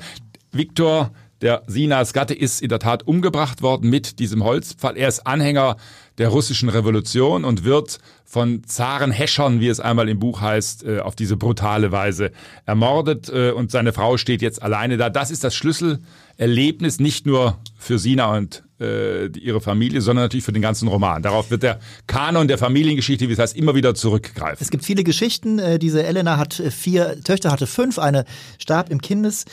Viktor, 0.52 1.10
der 1.42 1.64
Sinas 1.66 2.12
Gatte, 2.12 2.32
ist 2.32 2.62
in 2.62 2.68
der 2.68 2.78
Tat 2.78 3.06
umgebracht 3.06 3.60
worden 3.60 3.90
mit 3.90 4.20
diesem 4.20 4.44
Holzpfahl. 4.44 4.96
Er 4.96 5.08
ist 5.08 5.26
Anhänger 5.26 5.76
der 6.16 6.28
russischen 6.28 6.68
Revolution 6.68 7.44
und 7.44 7.64
wird 7.64 7.98
von 8.24 8.62
Zarenhäschern, 8.64 9.60
wie 9.60 9.68
es 9.68 9.80
einmal 9.80 10.08
im 10.08 10.20
Buch 10.20 10.40
heißt, 10.40 10.84
äh, 10.84 11.00
auf 11.00 11.16
diese 11.16 11.36
brutale 11.36 11.90
Weise 11.90 12.30
ermordet. 12.66 13.28
Äh, 13.28 13.50
und 13.50 13.72
seine 13.72 13.92
Frau 13.92 14.16
steht 14.16 14.42
jetzt 14.42 14.62
alleine 14.62 14.96
da. 14.96 15.10
Das 15.10 15.32
ist 15.32 15.42
das 15.42 15.56
Schlüsselerlebnis 16.34 17.00
nicht 17.00 17.26
nur 17.26 17.58
für 17.76 17.98
Sina 17.98 18.36
und 18.36 18.62
äh, 18.80 19.26
ihre 19.38 19.60
Familie, 19.60 20.00
sondern 20.00 20.24
natürlich 20.24 20.44
für 20.44 20.52
den 20.52 20.62
ganzen 20.62 20.88
Roman. 20.88 21.22
Darauf 21.22 21.50
wird 21.50 21.62
der 21.62 21.80
Kanon 22.06 22.48
der 22.48 22.58
Familiengeschichte, 22.58 23.28
wie 23.28 23.32
es 23.32 23.38
heißt, 23.38 23.56
immer 23.56 23.74
wieder 23.74 23.94
zurückgreifen. 23.94 24.58
Es 24.60 24.70
gibt 24.70 24.84
viele 24.84 25.04
Geschichten. 25.04 25.58
Äh, 25.58 25.78
diese 25.78 26.02
Elena 26.02 26.36
hat 26.36 26.58
äh, 26.60 26.70
vier 26.70 27.20
Töchter, 27.22 27.52
hatte 27.52 27.66
fünf. 27.66 27.98
Eine 27.98 28.24
starb 28.58 28.90
im 28.90 29.00
Kindes. 29.00 29.44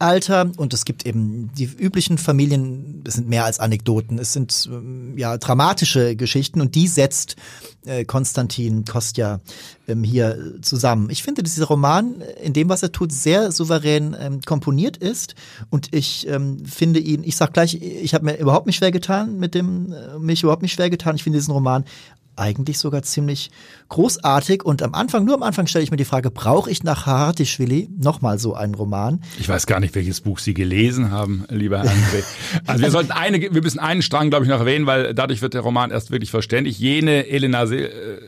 Alter 0.00 0.50
und 0.56 0.72
es 0.72 0.86
gibt 0.86 1.04
eben 1.04 1.52
die 1.54 1.64
üblichen 1.64 2.16
Familien, 2.16 3.04
es 3.06 3.14
sind 3.14 3.28
mehr 3.28 3.44
als 3.44 3.60
Anekdoten, 3.60 4.18
es 4.18 4.32
sind 4.32 4.68
ähm, 4.72 5.18
ja 5.18 5.36
dramatische 5.36 6.16
Geschichten 6.16 6.62
und 6.62 6.74
die 6.74 6.88
setzt 6.88 7.36
äh, 7.84 8.06
Konstantin 8.06 8.86
Kostja 8.86 9.40
ähm, 9.86 10.02
hier 10.02 10.54
zusammen. 10.62 11.10
Ich 11.10 11.22
finde, 11.22 11.42
dass 11.42 11.52
dieser 11.52 11.66
Roman 11.66 12.22
in 12.42 12.54
dem, 12.54 12.70
was 12.70 12.82
er 12.82 12.92
tut, 12.92 13.12
sehr 13.12 13.52
souverän 13.52 14.16
ähm, 14.18 14.40
komponiert 14.40 14.96
ist 14.96 15.34
und 15.68 15.94
ich 15.94 16.26
ähm, 16.30 16.64
finde 16.64 17.00
ihn, 17.00 17.22
ich 17.24 17.36
sag 17.36 17.52
gleich, 17.52 17.74
ich 17.74 18.14
habe 18.14 18.24
mir 18.24 18.38
überhaupt 18.38 18.66
nicht 18.66 18.76
schwer 18.76 18.90
getan 18.90 19.38
mit 19.38 19.54
dem, 19.54 19.92
äh, 19.92 20.18
mich 20.18 20.42
überhaupt 20.42 20.62
nicht 20.62 20.72
schwer 20.72 20.90
getan. 20.90 21.16
Ich 21.16 21.22
finde 21.22 21.38
diesen 21.38 21.52
Roman 21.52 21.84
eigentlich 22.36 22.78
sogar 22.78 23.02
ziemlich 23.02 23.50
großartig. 23.88 24.64
Und 24.64 24.82
am 24.82 24.94
Anfang, 24.94 25.24
nur 25.24 25.34
am 25.34 25.42
Anfang 25.42 25.66
stelle 25.66 25.84
ich 25.84 25.90
mir 25.90 25.96
die 25.96 26.04
Frage, 26.04 26.30
brauche 26.30 26.70
ich 26.70 26.82
nach 26.82 27.06
Haratischvili 27.06 27.90
nochmal 27.98 28.38
so 28.38 28.54
einen 28.54 28.74
Roman? 28.74 29.20
Ich 29.38 29.48
weiß 29.48 29.66
gar 29.66 29.78
nicht, 29.78 29.94
welches 29.94 30.20
Buch 30.22 30.38
Sie 30.38 30.54
gelesen 30.54 31.10
haben, 31.10 31.44
lieber 31.48 31.82
André. 31.82 32.24
Also 32.66 32.82
wir 32.82 32.90
sollten 32.90 33.12
eine, 33.12 33.40
wir 33.40 33.62
müssen 33.62 33.78
einen 33.78 34.02
Strang, 34.02 34.30
glaube 34.30 34.44
ich, 34.44 34.50
noch 34.50 34.60
erwähnen, 34.60 34.86
weil 34.86 35.14
dadurch 35.14 35.42
wird 35.42 35.54
der 35.54 35.60
Roman 35.60 35.90
erst 35.90 36.10
wirklich 36.10 36.30
verständlich. 36.30 36.78
Jene 36.78 37.26
Elena 37.26 37.64
äh, 37.64 38.20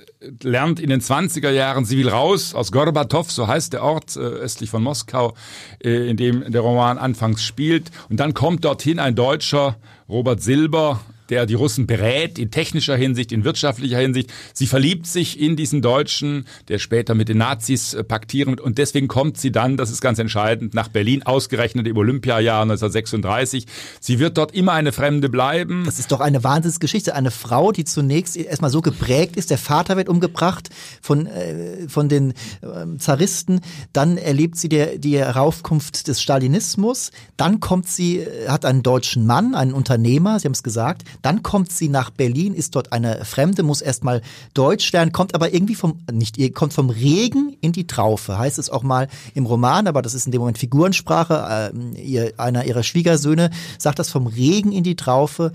lernt 0.43 0.81
in 0.81 0.91
den 0.91 1.01
20er 1.01 1.51
Jahren, 1.51 1.85
sie 1.85 1.99
will 1.99 2.09
raus 2.09 2.55
aus 2.55 2.73
Gorbatow, 2.73 3.31
so 3.31 3.47
heißt 3.47 3.73
der 3.73 3.83
Ort 3.83 4.17
äh, 4.17 4.21
östlich 4.21 4.71
von 4.71 4.83
Moskau, 4.83 5.35
äh, 5.83 6.09
in 6.09 6.17
dem 6.17 6.51
der 6.51 6.61
Roman 6.61 6.99
anfangs 6.99 7.43
spielt. 7.43 7.91
Und 8.09 8.21
dann 8.21 8.35
kommt 8.35 8.65
dorthin 8.65 8.99
ein 8.99 9.15
Deutscher, 9.15 9.77
Robert 10.09 10.43
Silber, 10.43 11.01
der 11.33 11.47
die 11.47 11.55
Russen 11.55 11.87
berät 11.87 12.39
in 12.39 12.51
technischer 12.51 12.95
Hinsicht, 12.95 13.33
in 13.33 13.43
wirtschaftlicher 13.43 13.99
Hinsicht. 13.99 14.31
Sie 14.53 14.67
verliebt 14.67 15.07
sich 15.07 15.41
in 15.41 15.57
diesen 15.57 15.81
Deutschen, 15.81 16.45
der 16.69 16.79
später 16.79 17.15
mit 17.15 17.31
den 17.31 17.39
Nazis 17.39 17.95
äh, 17.95 18.05
paktieren 18.05 18.59
und 18.59 18.77
deswegen 18.77 19.09
kommt 19.09 19.39
sie 19.39 19.51
dann, 19.51 19.79
das 19.79 19.91
ist 19.91 20.03
ganz 20.03 20.19
entscheidend, 20.19 20.75
nach 20.75 20.89
Berlin, 20.89 21.23
ausgerechnet 21.23 21.87
im 21.87 21.97
Olympiajahr 21.97 22.63
1936. 22.63 23.67
Sie 23.99 24.19
wird 24.19 24.37
dort 24.37 24.55
immer 24.55 24.73
eine 24.73 24.93
Fremde 24.93 25.31
bleiben. 25.31 25.85
Das 25.87 25.99
ist 25.99 26.13
doch 26.13 26.21
eine 26.21 26.45
Wahnsinnsgeschichte. 26.45 27.15
Eine 27.15 27.31
Frau, 27.31 27.73
die 27.73 27.85
zunächst 27.85 28.37
erstmal 28.37 28.71
so 28.71 28.83
geprägt 28.83 29.37
ist, 29.37 29.49
der 29.49 29.57
Vater 29.57 29.97
wird 29.97 30.11
umgebracht 30.11 30.69
von, 31.01 31.25
äh, 31.25 31.89
von 31.89 32.11
den 32.11 32.33
äh, 32.33 32.99
Zaristen, 32.99 33.63
dann 33.95 34.19
erlebt 34.19 34.57
sie 34.57 34.69
der, 34.69 34.99
die 34.99 35.17
Heraufkunft 35.17 36.09
des 36.09 36.21
Stalinismus, 36.21 37.11
dann 37.39 37.61
kommt 37.61 37.89
sie, 37.89 38.19
äh, 38.19 38.49
hat 38.49 38.67
einen 38.67 38.83
deutschen 38.83 39.25
Mann, 39.25 39.55
einen 39.55 39.73
Unternehmer, 39.73 40.39
Sie 40.39 40.47
haben 40.47 40.53
es 40.53 40.63
gesagt, 40.63 41.05
dann 41.23 41.43
kommt 41.43 41.73
sie 41.73 41.89
nach 41.89 42.11
Berlin, 42.11 42.55
ist 42.55 42.75
dort 42.75 42.93
eine 42.93 43.25
Fremde, 43.25 43.63
muss 43.63 43.81
erstmal 43.81 44.23
Deutsch 44.55 44.93
lernen, 44.93 45.13
kommt 45.13 45.35
aber 45.35 45.55
irgendwie 45.55 45.75
vom, 45.75 46.01
nicht, 46.13 46.37
kommt 46.55 46.73
vom 46.73 46.91
Regen 46.91 47.57
in 47.61 47.73
die 47.73 47.87
Traufe, 47.87 48.39
heißt 48.39 48.59
es 48.59 48.71
auch 48.71 48.83
mal 48.83 49.09
im 49.35 49.47
Roman, 49.47 49.87
aber 49.87 50.03
das 50.03 50.15
ist 50.15 50.27
in 50.27 50.33
dem 50.33 50.41
Moment 50.41 50.59
Figurensprache. 50.59 51.73
Äh, 51.75 52.01
ihr, 52.01 52.33
einer 52.37 52.65
ihrer 52.65 52.83
Schwiegersöhne 52.83 53.51
sagt 53.79 53.99
das 53.99 54.11
vom 54.11 54.27
Regen 54.27 54.73
in 54.73 54.85
die 54.85 54.97
Traufe 54.97 55.53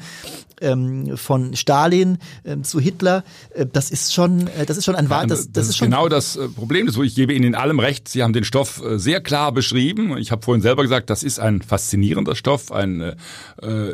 ähm, 0.62 1.18
von 1.18 1.56
Stalin 1.56 2.18
ähm, 2.46 2.64
zu 2.64 2.80
Hitler, 2.80 3.24
äh, 3.54 3.66
das 3.72 3.92
ist 3.92 4.14
schon, 4.14 4.48
äh, 4.48 4.66
das 4.66 4.78
ist 4.78 4.86
schon 4.86 4.96
ein 4.96 5.10
Wahr, 5.10 5.28
das, 5.28 5.46
das, 5.46 5.52
das, 5.52 5.70
ist 5.70 5.78
schon 5.78 5.90
genau 5.90 6.10
das 6.10 6.36
äh, 6.36 6.48
Problem. 6.48 6.88
Ich 6.88 7.16
gebe 7.16 7.34
Ihnen 7.34 7.46
in 7.46 7.56
allem 7.56 7.80
recht. 7.80 8.08
Sie 8.08 8.24
haben 8.24 8.34
den 8.34 8.44
Stoff 8.44 8.82
äh, 8.84 8.98
sehr 8.98 9.22
klar 9.22 9.52
beschrieben. 9.52 10.18
Ich 10.18 10.32
habe 10.32 10.42
vorhin 10.44 10.62
selber 10.62 10.84
gesagt, 10.84 11.10
das 11.10 11.24
ist 11.24 11.40
ein 11.40 11.62
faszinierender 11.62 12.36
Stoff, 12.36 12.72
ein 12.72 13.02
äh, 13.02 13.14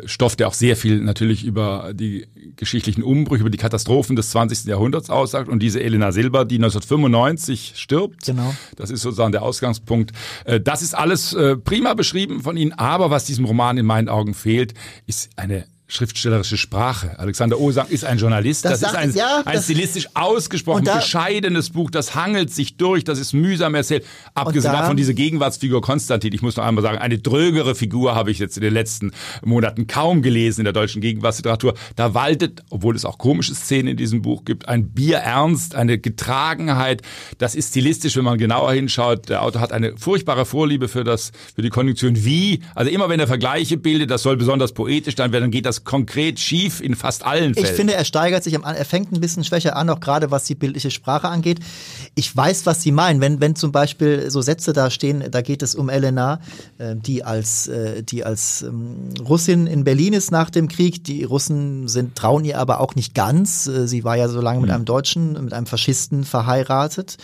Stoff, 0.06 0.36
der 0.36 0.48
auch 0.48 0.54
sehr 0.54 0.76
viel 0.76 1.00
natürlich 1.00 1.44
über 1.44 1.92
die 1.94 2.26
geschichtlichen 2.56 3.02
Umbrüche, 3.02 3.42
über 3.42 3.50
die 3.50 3.58
Katastrophen 3.58 4.16
des 4.16 4.30
20. 4.30 4.64
Jahrhunderts 4.64 5.10
aussagt. 5.10 5.48
Und 5.48 5.60
diese 5.60 5.82
Elena 5.82 6.12
Silber, 6.12 6.44
die 6.44 6.56
1995 6.56 7.74
stirbt, 7.76 8.24
genau. 8.24 8.54
das 8.76 8.90
ist 8.90 9.02
sozusagen 9.02 9.32
der 9.32 9.42
Ausgangspunkt. 9.42 10.12
Äh, 10.44 10.60
das 10.60 10.82
ist 10.82 10.94
alles 10.94 11.32
äh, 11.34 11.56
prima 11.56 11.94
beschrieben 11.94 12.42
von 12.42 12.56
Ihnen. 12.56 12.72
Aber 12.72 13.10
was 13.10 13.24
diesem 13.24 13.44
Roman 13.44 13.76
in 13.76 13.86
meinen 13.86 14.08
Augen 14.08 14.34
fehlt, 14.34 14.74
ist 15.06 15.30
eine 15.36 15.64
schriftstellerische 15.94 16.56
Sprache. 16.56 17.18
Alexander 17.18 17.60
Osang 17.60 17.88
ist 17.88 18.04
ein 18.04 18.18
Journalist. 18.18 18.64
Das, 18.64 18.80
das 18.80 18.92
ist 18.92 18.96
ein, 18.96 19.14
ja, 19.14 19.42
ein 19.44 19.54
das 19.54 19.64
stilistisch 19.64 20.08
ausgesprochen 20.14 20.84
da, 20.84 20.96
bescheidenes 20.96 21.70
Buch. 21.70 21.90
Das 21.90 22.14
hangelt 22.14 22.52
sich 22.52 22.76
durch. 22.76 23.04
Das 23.04 23.18
ist 23.18 23.32
mühsam 23.32 23.74
erzählt. 23.74 24.04
Abgesehen 24.34 24.72
da, 24.72 24.80
davon 24.80 24.96
diese 24.96 25.14
Gegenwartsfigur 25.14 25.80
Konstantin. 25.80 26.32
Ich 26.32 26.42
muss 26.42 26.56
noch 26.56 26.64
einmal 26.64 26.82
sagen, 26.82 26.98
eine 26.98 27.18
drögere 27.18 27.74
Figur 27.74 28.14
habe 28.14 28.30
ich 28.30 28.38
jetzt 28.38 28.56
in 28.56 28.62
den 28.62 28.74
letzten 28.74 29.12
Monaten 29.44 29.86
kaum 29.86 30.22
gelesen 30.22 30.60
in 30.60 30.64
der 30.64 30.72
deutschen 30.72 31.00
Gegenwartsliteratur. 31.00 31.74
Da 31.96 32.14
waltet, 32.14 32.62
obwohl 32.70 32.96
es 32.96 33.04
auch 33.04 33.18
komische 33.18 33.54
Szenen 33.54 33.88
in 33.88 33.96
diesem 33.96 34.22
Buch 34.22 34.44
gibt, 34.44 34.68
ein 34.68 34.90
Bierernst, 34.90 35.74
eine 35.74 35.98
Getragenheit. 35.98 37.02
Das 37.38 37.54
ist 37.54 37.70
stilistisch, 37.70 38.16
wenn 38.16 38.24
man 38.24 38.38
genauer 38.38 38.72
hinschaut. 38.72 39.28
Der 39.28 39.42
Autor 39.42 39.60
hat 39.60 39.72
eine 39.72 39.96
furchtbare 39.96 40.44
Vorliebe 40.44 40.88
für 40.88 41.04
das, 41.04 41.32
für 41.54 41.62
die 41.62 41.70
Konjunktion 41.70 42.24
wie. 42.24 42.60
Also 42.74 42.90
immer 42.90 43.08
wenn 43.08 43.20
er 43.20 43.26
Vergleiche 43.26 43.76
bildet, 43.76 44.10
das 44.10 44.22
soll 44.22 44.36
besonders 44.36 44.72
poetisch 44.72 45.16
werden, 45.16 45.32
dann 45.32 45.50
geht 45.50 45.66
das 45.66 45.83
konkret 45.84 46.40
schief 46.40 46.80
in 46.80 46.94
fast 46.96 47.24
allen 47.24 47.54
Fällen. 47.54 47.66
Ich 47.66 47.72
finde, 47.72 47.94
er 47.94 48.04
steigert 48.04 48.42
sich 48.42 48.56
am 48.56 48.64
er 48.64 48.84
fängt 48.84 49.12
ein 49.12 49.20
bisschen 49.20 49.44
schwächer 49.44 49.76
an, 49.76 49.88
auch 49.90 50.00
gerade 50.00 50.30
was 50.30 50.44
die 50.44 50.54
bildliche 50.54 50.90
Sprache 50.90 51.28
angeht. 51.28 51.60
Ich 52.14 52.34
weiß, 52.34 52.66
was 52.66 52.82
Sie 52.82 52.92
meinen. 52.92 53.20
Wenn, 53.20 53.40
wenn 53.40 53.54
zum 53.54 53.72
Beispiel 53.72 54.30
so 54.30 54.40
Sätze 54.40 54.72
da 54.72 54.90
stehen, 54.90 55.24
da 55.30 55.42
geht 55.42 55.62
es 55.62 55.74
um 55.74 55.88
Elena, 55.88 56.40
äh, 56.78 56.96
die 56.96 57.22
als, 57.24 57.68
äh, 57.68 58.02
die 58.02 58.24
als 58.24 58.62
ähm, 58.62 59.10
Russin 59.20 59.66
in 59.66 59.84
Berlin 59.84 60.12
ist 60.12 60.30
nach 60.30 60.50
dem 60.50 60.68
Krieg. 60.68 61.04
Die 61.04 61.24
Russen 61.24 61.88
sind, 61.88 62.16
trauen 62.16 62.44
ihr 62.44 62.58
aber 62.58 62.80
auch 62.80 62.94
nicht 62.94 63.14
ganz. 63.14 63.66
Äh, 63.66 63.86
sie 63.86 64.04
war 64.04 64.16
ja 64.16 64.28
so 64.28 64.40
lange 64.40 64.60
mit 64.60 64.70
hm. 64.70 64.76
einem 64.76 64.84
Deutschen, 64.84 65.44
mit 65.44 65.52
einem 65.52 65.66
Faschisten 65.66 66.24
verheiratet. 66.24 67.16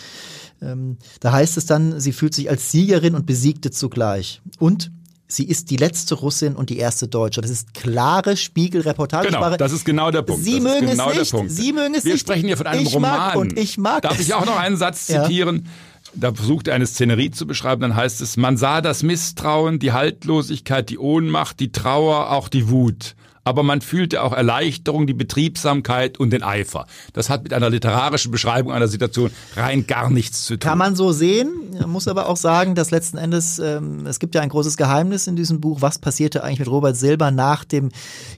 Ähm, 0.61 0.97
da 1.19 1.31
heißt 1.31 1.57
es 1.57 1.65
dann, 1.65 1.99
sie 1.99 2.13
fühlt 2.13 2.35
sich 2.35 2.49
als 2.49 2.71
Siegerin 2.71 3.15
und 3.15 3.25
Besiegte 3.25 3.71
zugleich. 3.71 4.41
Und 4.59 4.91
sie 5.31 5.45
ist 5.45 5.69
die 5.69 5.77
letzte 5.77 6.15
Russin 6.15 6.55
und 6.55 6.69
die 6.69 6.77
erste 6.77 7.07
Deutsche. 7.07 7.41
Das 7.41 7.51
ist 7.51 7.73
klare 7.73 8.37
Spiegelreportagesprache. 8.37 9.43
Genau, 9.45 9.57
das 9.57 9.71
ist 9.71 9.85
genau 9.85 10.11
der 10.11 10.21
Punkt. 10.21 10.43
Sie 10.43 10.55
das 10.55 10.63
mögen 10.63 10.87
genau 10.87 11.09
es 11.11 11.33
nicht. 11.33 11.51
Sie 11.51 11.73
mögen 11.73 11.95
es 11.95 12.03
Wir 12.05 12.13
nicht. 12.13 12.21
sprechen 12.21 12.47
hier 12.47 12.57
von 12.57 12.67
einem 12.67 12.83
ich 12.83 12.93
Roman. 12.93 13.11
Mag 13.17 13.35
und 13.35 13.57
ich 13.57 13.77
mag 13.77 14.01
Darf 14.03 14.19
es. 14.19 14.27
ich 14.27 14.33
auch 14.33 14.45
noch 14.45 14.57
einen 14.57 14.77
Satz 14.77 15.05
zitieren? 15.07 15.63
Ja. 15.65 15.71
Da 16.13 16.33
versucht 16.33 16.67
er 16.67 16.75
eine 16.75 16.87
Szenerie 16.87 17.31
zu 17.31 17.47
beschreiben, 17.47 17.81
dann 17.81 17.95
heißt 17.95 18.19
es, 18.21 18.35
man 18.35 18.57
sah 18.57 18.81
das 18.81 19.01
Misstrauen, 19.01 19.79
die 19.79 19.93
Haltlosigkeit, 19.93 20.89
die 20.89 20.97
Ohnmacht, 20.97 21.59
die 21.59 21.71
Trauer, 21.71 22.31
auch 22.31 22.49
die 22.49 22.69
Wut 22.69 23.15
aber 23.43 23.63
man 23.63 23.81
fühlte 23.81 24.21
auch 24.21 24.33
Erleichterung, 24.33 25.07
die 25.07 25.13
Betriebsamkeit 25.13 26.19
und 26.19 26.31
den 26.31 26.43
Eifer. 26.43 26.85
Das 27.13 27.29
hat 27.29 27.43
mit 27.43 27.53
einer 27.53 27.69
literarischen 27.69 28.31
Beschreibung 28.31 28.71
einer 28.71 28.87
Situation 28.87 29.31
rein 29.55 29.87
gar 29.87 30.09
nichts 30.09 30.45
zu 30.45 30.57
tun. 30.57 30.69
Kann 30.69 30.77
man 30.77 30.95
so 30.95 31.11
sehen, 31.11 31.49
muss 31.87 32.07
aber 32.07 32.29
auch 32.29 32.37
sagen, 32.37 32.75
dass 32.75 32.91
letzten 32.91 33.17
Endes, 33.17 33.59
ähm, 33.59 34.05
es 34.05 34.19
gibt 34.19 34.35
ja 34.35 34.41
ein 34.41 34.49
großes 34.49 34.77
Geheimnis 34.77 35.27
in 35.27 35.35
diesem 35.35 35.59
Buch, 35.59 35.81
was 35.81 35.99
passierte 35.99 36.43
eigentlich 36.43 36.59
mit 36.59 36.67
Robert 36.67 36.95
Silber 36.95 37.31
nach 37.31 37.63
dem 37.63 37.89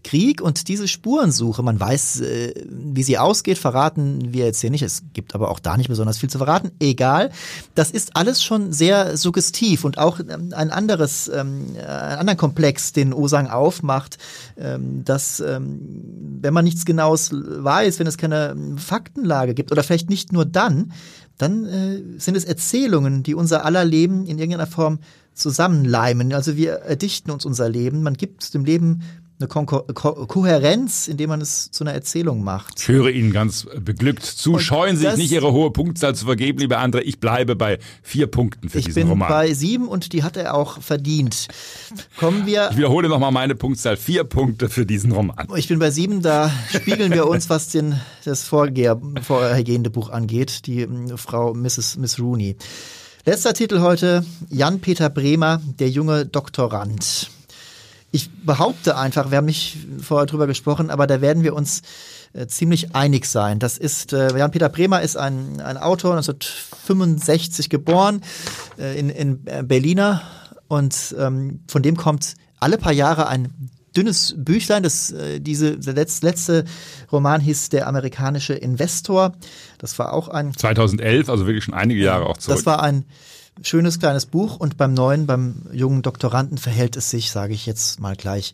Krieg 0.03 0.41
und 0.41 0.67
diese 0.67 0.87
Spurensuche, 0.87 1.63
man 1.63 1.79
weiß, 1.79 2.21
äh, 2.21 2.53
wie 2.67 3.03
sie 3.03 3.17
ausgeht, 3.17 3.57
verraten 3.57 4.33
wir 4.33 4.45
jetzt 4.45 4.61
hier 4.61 4.69
nicht, 4.69 4.83
es 4.83 5.03
gibt 5.13 5.35
aber 5.35 5.51
auch 5.51 5.59
da 5.59 5.77
nicht 5.77 5.89
besonders 5.89 6.17
viel 6.17 6.29
zu 6.29 6.37
verraten, 6.37 6.71
egal. 6.79 7.31
Das 7.75 7.91
ist 7.91 8.15
alles 8.15 8.43
schon 8.43 8.71
sehr 8.71 9.17
suggestiv 9.17 9.83
und 9.83 9.97
auch 9.97 10.19
ähm, 10.19 10.53
ein 10.55 10.71
anderes, 10.71 11.27
ähm, 11.27 11.75
einen 11.75 12.19
anderen 12.19 12.37
Komplex, 12.37 12.93
den 12.93 13.13
Osang 13.13 13.47
aufmacht, 13.47 14.17
ähm, 14.57 14.92
dass 15.03 15.39
ähm, 15.39 16.39
wenn 16.41 16.53
man 16.53 16.65
nichts 16.65 16.85
Genaues 16.85 17.31
weiß, 17.33 17.99
wenn 17.99 18.07
es 18.07 18.17
keine 18.17 18.55
Faktenlage 18.77 19.53
gibt 19.53 19.71
oder 19.71 19.83
vielleicht 19.83 20.09
nicht 20.09 20.31
nur 20.31 20.45
dann, 20.45 20.91
dann 21.37 21.65
äh, 21.65 22.01
sind 22.17 22.37
es 22.37 22.45
Erzählungen, 22.45 23.23
die 23.23 23.33
unser 23.33 23.65
aller 23.65 23.85
Leben 23.85 24.25
in 24.25 24.37
irgendeiner 24.37 24.67
Form 24.67 24.99
zusammenleimen. 25.33 26.33
Also 26.33 26.55
wir 26.55 26.73
erdichten 26.73 27.31
uns 27.31 27.45
unser 27.45 27.69
Leben. 27.69 28.03
Man 28.03 28.13
gibt 28.13 28.53
dem 28.53 28.65
Leben 28.65 29.01
eine 29.43 29.65
Ko 29.65 29.65
Ko 29.65 30.25
Kohärenz, 30.25 31.07
indem 31.07 31.29
man 31.29 31.41
es 31.41 31.71
zu 31.71 31.83
einer 31.83 31.93
Erzählung 31.93 32.43
macht. 32.43 32.79
Ich 32.79 32.87
höre 32.87 33.09
Ihnen 33.09 33.31
ganz 33.31 33.67
beglückt 33.79 34.23
zu. 34.23 34.53
Und 34.53 34.59
Scheuen 34.59 34.97
Sie 34.97 35.07
sich 35.07 35.17
nicht 35.17 35.31
Ihre 35.31 35.51
hohe 35.51 35.71
Punktzahl 35.71 36.15
zu 36.15 36.25
vergeben, 36.25 36.59
liebe 36.59 36.79
André. 36.79 37.01
Ich 37.01 37.19
bleibe 37.19 37.55
bei 37.55 37.79
vier 38.01 38.27
Punkten 38.27 38.69
für 38.69 38.81
diesen 38.81 39.07
Roman. 39.07 39.27
Ich 39.27 39.27
bin 39.27 39.37
bei 39.37 39.53
sieben 39.53 39.87
und 39.87 40.13
die 40.13 40.23
hat 40.23 40.37
er 40.37 40.55
auch 40.55 40.81
verdient. 40.81 41.47
Kommen 42.17 42.45
wir. 42.45 42.69
Ich 42.71 42.77
wiederhole 42.77 43.09
nochmal 43.09 43.31
meine 43.31 43.55
Punktzahl. 43.55 43.97
Vier 43.97 44.23
Punkte 44.23 44.69
für 44.69 44.85
diesen 44.85 45.11
Roman. 45.11 45.47
Ich 45.55 45.67
bin 45.67 45.79
bei 45.79 45.91
sieben. 45.91 46.21
Da 46.21 46.51
spiegeln 46.69 47.11
wir 47.11 47.27
uns, 47.27 47.49
was 47.49 47.69
den, 47.69 47.99
das 48.25 48.43
Vorgeher, 48.43 48.99
vorhergehende 49.21 49.89
Buch 49.89 50.09
angeht. 50.09 50.65
Die 50.67 50.81
äh, 50.81 51.17
Frau 51.17 51.53
Mrs. 51.53 51.97
Miss 51.97 52.19
Rooney. 52.19 52.55
Letzter 53.25 53.53
Titel 53.53 53.79
heute. 53.79 54.25
Jan-Peter 54.49 55.09
Bremer, 55.09 55.61
der 55.79 55.89
junge 55.89 56.25
Doktorand 56.25 57.29
ich 58.13 58.29
behaupte 58.45 58.95
einfach, 58.95 59.31
wir 59.31 59.39
haben 59.39 59.45
nicht 59.45 59.75
vorher 59.99 60.27
drüber 60.27 60.45
gesprochen, 60.45 60.91
aber 60.91 61.07
da 61.07 61.19
werden 61.19 61.41
wir 61.41 61.55
uns 61.55 61.81
äh, 62.33 62.45
ziemlich 62.45 62.95
einig 62.95 63.25
sein. 63.25 63.57
Das 63.57 63.79
ist, 63.79 64.13
äh, 64.13 64.37
Jan-Peter 64.37 64.69
Bremer 64.69 65.01
ist 65.01 65.17
ein, 65.17 65.59
ein 65.61 65.77
Autor, 65.77 66.11
1965 66.11 67.69
geboren, 67.69 68.21
äh, 68.77 68.99
in, 68.99 69.09
in 69.09 69.47
äh, 69.47 69.63
Berliner 69.63 70.21
und 70.67 71.15
ähm, 71.17 71.61
von 71.67 71.81
dem 71.81 71.97
kommt 71.97 72.35
alle 72.59 72.77
paar 72.77 72.93
Jahre 72.93 73.27
ein 73.27 73.51
dünnes 73.97 74.35
Büchlein. 74.37 74.83
Das, 74.83 75.11
äh, 75.11 75.39
diese, 75.39 75.79
der 75.79 75.93
letzte, 75.93 76.27
letzte 76.27 76.65
Roman 77.11 77.41
hieß 77.41 77.69
Der 77.69 77.87
amerikanische 77.87 78.53
Investor. 78.53 79.33
Das 79.79 79.97
war 79.97 80.13
auch 80.13 80.27
ein 80.27 80.53
2011, 80.55 81.29
also 81.29 81.47
wirklich 81.47 81.63
schon 81.63 81.73
einige 81.73 82.03
Jahre 82.03 82.27
auch 82.27 82.37
zurück. 82.37 82.57
Das 82.57 82.65
war 82.67 82.83
ein 82.83 83.05
schönes 83.61 83.99
kleines 83.99 84.25
Buch 84.25 84.57
und 84.57 84.77
beim 84.77 84.93
neuen, 84.93 85.25
beim 85.25 85.63
jungen 85.71 86.01
Doktoranden 86.01 86.57
verhält 86.57 86.97
es 86.97 87.09
sich, 87.09 87.31
sage 87.31 87.53
ich 87.53 87.65
jetzt 87.65 87.99
mal 87.99 88.15
gleich, 88.15 88.53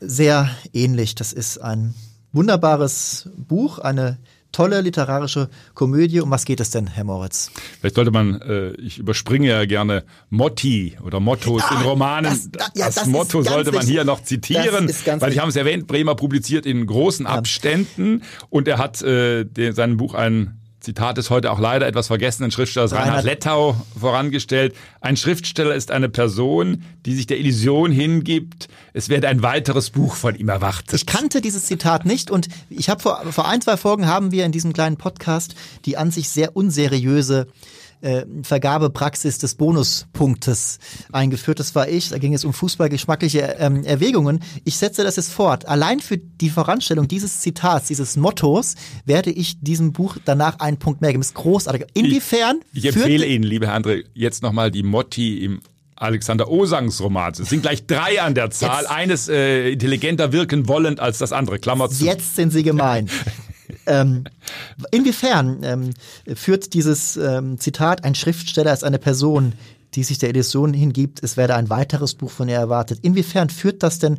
sehr 0.00 0.50
ähnlich. 0.72 1.14
Das 1.14 1.32
ist 1.32 1.58
ein 1.58 1.94
wunderbares 2.32 3.28
Buch, 3.36 3.78
eine 3.78 4.18
tolle 4.54 4.80
literarische 4.80 5.48
Komödie. 5.74 6.20
Um 6.20 6.30
was 6.30 6.44
geht 6.44 6.60
es 6.60 6.70
denn, 6.70 6.86
Herr 6.86 7.04
Moritz? 7.04 7.50
Vielleicht 7.80 7.96
sollte 7.96 8.10
man, 8.10 8.40
äh, 8.40 8.70
ich 8.74 8.98
überspringe 8.98 9.48
ja 9.48 9.64
gerne 9.66 10.04
Motti 10.30 10.96
oder 11.04 11.20
Mottos 11.20 11.62
ja, 11.70 11.76
in 11.76 11.82
Romanen. 11.86 12.30
Das, 12.30 12.50
da, 12.50 12.66
ja, 12.74 12.86
das, 12.86 12.94
das 12.94 13.06
Motto 13.06 13.42
sollte 13.42 13.72
man 13.72 13.84
hier 13.84 14.04
noch 14.04 14.22
zitieren, 14.22 14.88
weil 15.18 15.32
ich 15.32 15.38
habe 15.38 15.48
es 15.48 15.56
erwähnt, 15.56 15.86
Bremer 15.86 16.14
publiziert 16.14 16.66
in 16.66 16.86
großen 16.86 17.26
Abständen 17.26 18.22
und 18.48 18.68
er 18.68 18.78
hat 18.78 19.02
äh, 19.02 19.44
den, 19.44 19.74
seinem 19.74 19.96
Buch 19.96 20.14
einen 20.14 20.60
Zitat 20.84 21.18
ist 21.18 21.30
heute 21.30 21.50
auch 21.50 21.58
leider 21.58 21.86
etwas 21.86 22.06
vergessenen 22.06 22.50
Schriftstellers 22.50 22.92
Reinhard, 22.92 23.08
Reinhard 23.08 23.24
Lettau 23.24 23.76
vorangestellt. 23.98 24.74
Ein 25.00 25.16
Schriftsteller 25.16 25.74
ist 25.74 25.90
eine 25.90 26.08
Person, 26.08 26.84
die 27.06 27.14
sich 27.14 27.26
der 27.26 27.38
Illusion 27.38 27.90
hingibt, 27.90 28.68
es 28.92 29.08
werde 29.08 29.28
ein 29.28 29.42
weiteres 29.42 29.90
Buch 29.90 30.14
von 30.14 30.36
ihm 30.36 30.48
erwartet. 30.48 30.92
Ich 30.92 31.06
kannte 31.06 31.40
dieses 31.40 31.66
Zitat 31.66 32.04
nicht 32.04 32.30
und 32.30 32.48
ich 32.70 32.88
habe 32.88 33.02
vor, 33.02 33.20
vor 33.32 33.48
ein, 33.48 33.60
zwei 33.60 33.76
Folgen 33.76 34.06
haben 34.06 34.30
wir 34.30 34.44
in 34.44 34.52
diesem 34.52 34.72
kleinen 34.72 34.96
Podcast 34.96 35.54
die 35.84 35.96
an 35.96 36.10
sich 36.10 36.28
sehr 36.28 36.56
unseriöse 36.56 37.48
äh, 38.04 38.26
Vergabepraxis 38.42 39.38
des 39.38 39.54
Bonuspunktes 39.54 40.78
eingeführt. 41.10 41.58
Das 41.58 41.74
war 41.74 41.88
ich. 41.88 42.10
Da 42.10 42.18
ging 42.18 42.34
es 42.34 42.44
um 42.44 42.52
fußballgeschmackliche 42.52 43.56
ähm, 43.58 43.82
Erwägungen. 43.84 44.40
Ich 44.64 44.76
setze 44.76 45.02
das 45.02 45.16
jetzt 45.16 45.32
fort. 45.32 45.66
Allein 45.66 46.00
für 46.00 46.18
die 46.18 46.50
Voranstellung 46.50 47.08
dieses 47.08 47.40
Zitats, 47.40 47.88
dieses 47.88 48.16
Mottos, 48.16 48.74
werde 49.04 49.30
ich 49.30 49.60
diesem 49.60 49.92
Buch 49.92 50.18
danach 50.24 50.60
einen 50.60 50.78
Punkt 50.78 51.00
mehr 51.00 51.10
geben. 51.10 51.22
Das 51.22 51.28
ist 51.28 51.34
großartig. 51.34 51.86
Inwiefern? 51.94 52.60
Ich, 52.72 52.84
ich 52.84 52.94
empfehle 52.94 53.26
Ihnen, 53.26 53.44
liebe 53.44 53.68
Herr 53.68 53.76
André, 53.76 54.04
jetzt 54.14 54.42
nochmal 54.42 54.70
die 54.70 54.82
Motti 54.82 55.42
im 55.44 55.60
Alexander 55.96 56.50
Osangs 56.50 57.00
Romans. 57.00 57.38
Es 57.38 57.48
sind 57.48 57.62
gleich 57.62 57.86
drei 57.86 58.20
an 58.20 58.34
der 58.34 58.50
Zahl. 58.50 58.82
Jetzt, 58.82 58.90
Eines 58.90 59.28
äh, 59.28 59.70
intelligenter 59.70 60.32
wirken 60.32 60.68
wollend 60.68 61.00
als 61.00 61.18
das 61.18 61.32
andere. 61.32 61.58
Klammer 61.58 61.88
zu. 61.88 62.04
Jetzt 62.04 62.36
sind 62.36 62.52
Sie 62.52 62.62
gemein. 62.62 63.08
ähm, 63.86 64.24
inwiefern 64.90 65.60
ähm, 65.62 65.90
führt 66.34 66.74
dieses 66.74 67.16
ähm, 67.16 67.58
Zitat, 67.58 68.04
ein 68.04 68.14
Schriftsteller 68.14 68.72
ist 68.72 68.84
eine 68.84 68.98
Person, 68.98 69.54
die 69.94 70.04
sich 70.04 70.18
der 70.18 70.30
Illusion 70.30 70.72
hingibt, 70.72 71.22
es 71.22 71.36
werde 71.36 71.54
ein 71.54 71.70
weiteres 71.70 72.14
Buch 72.14 72.30
von 72.30 72.48
ihr 72.48 72.56
erwartet. 72.56 72.98
Inwiefern 73.02 73.48
führt 73.50 73.82
das 73.82 73.98
denn 73.98 74.18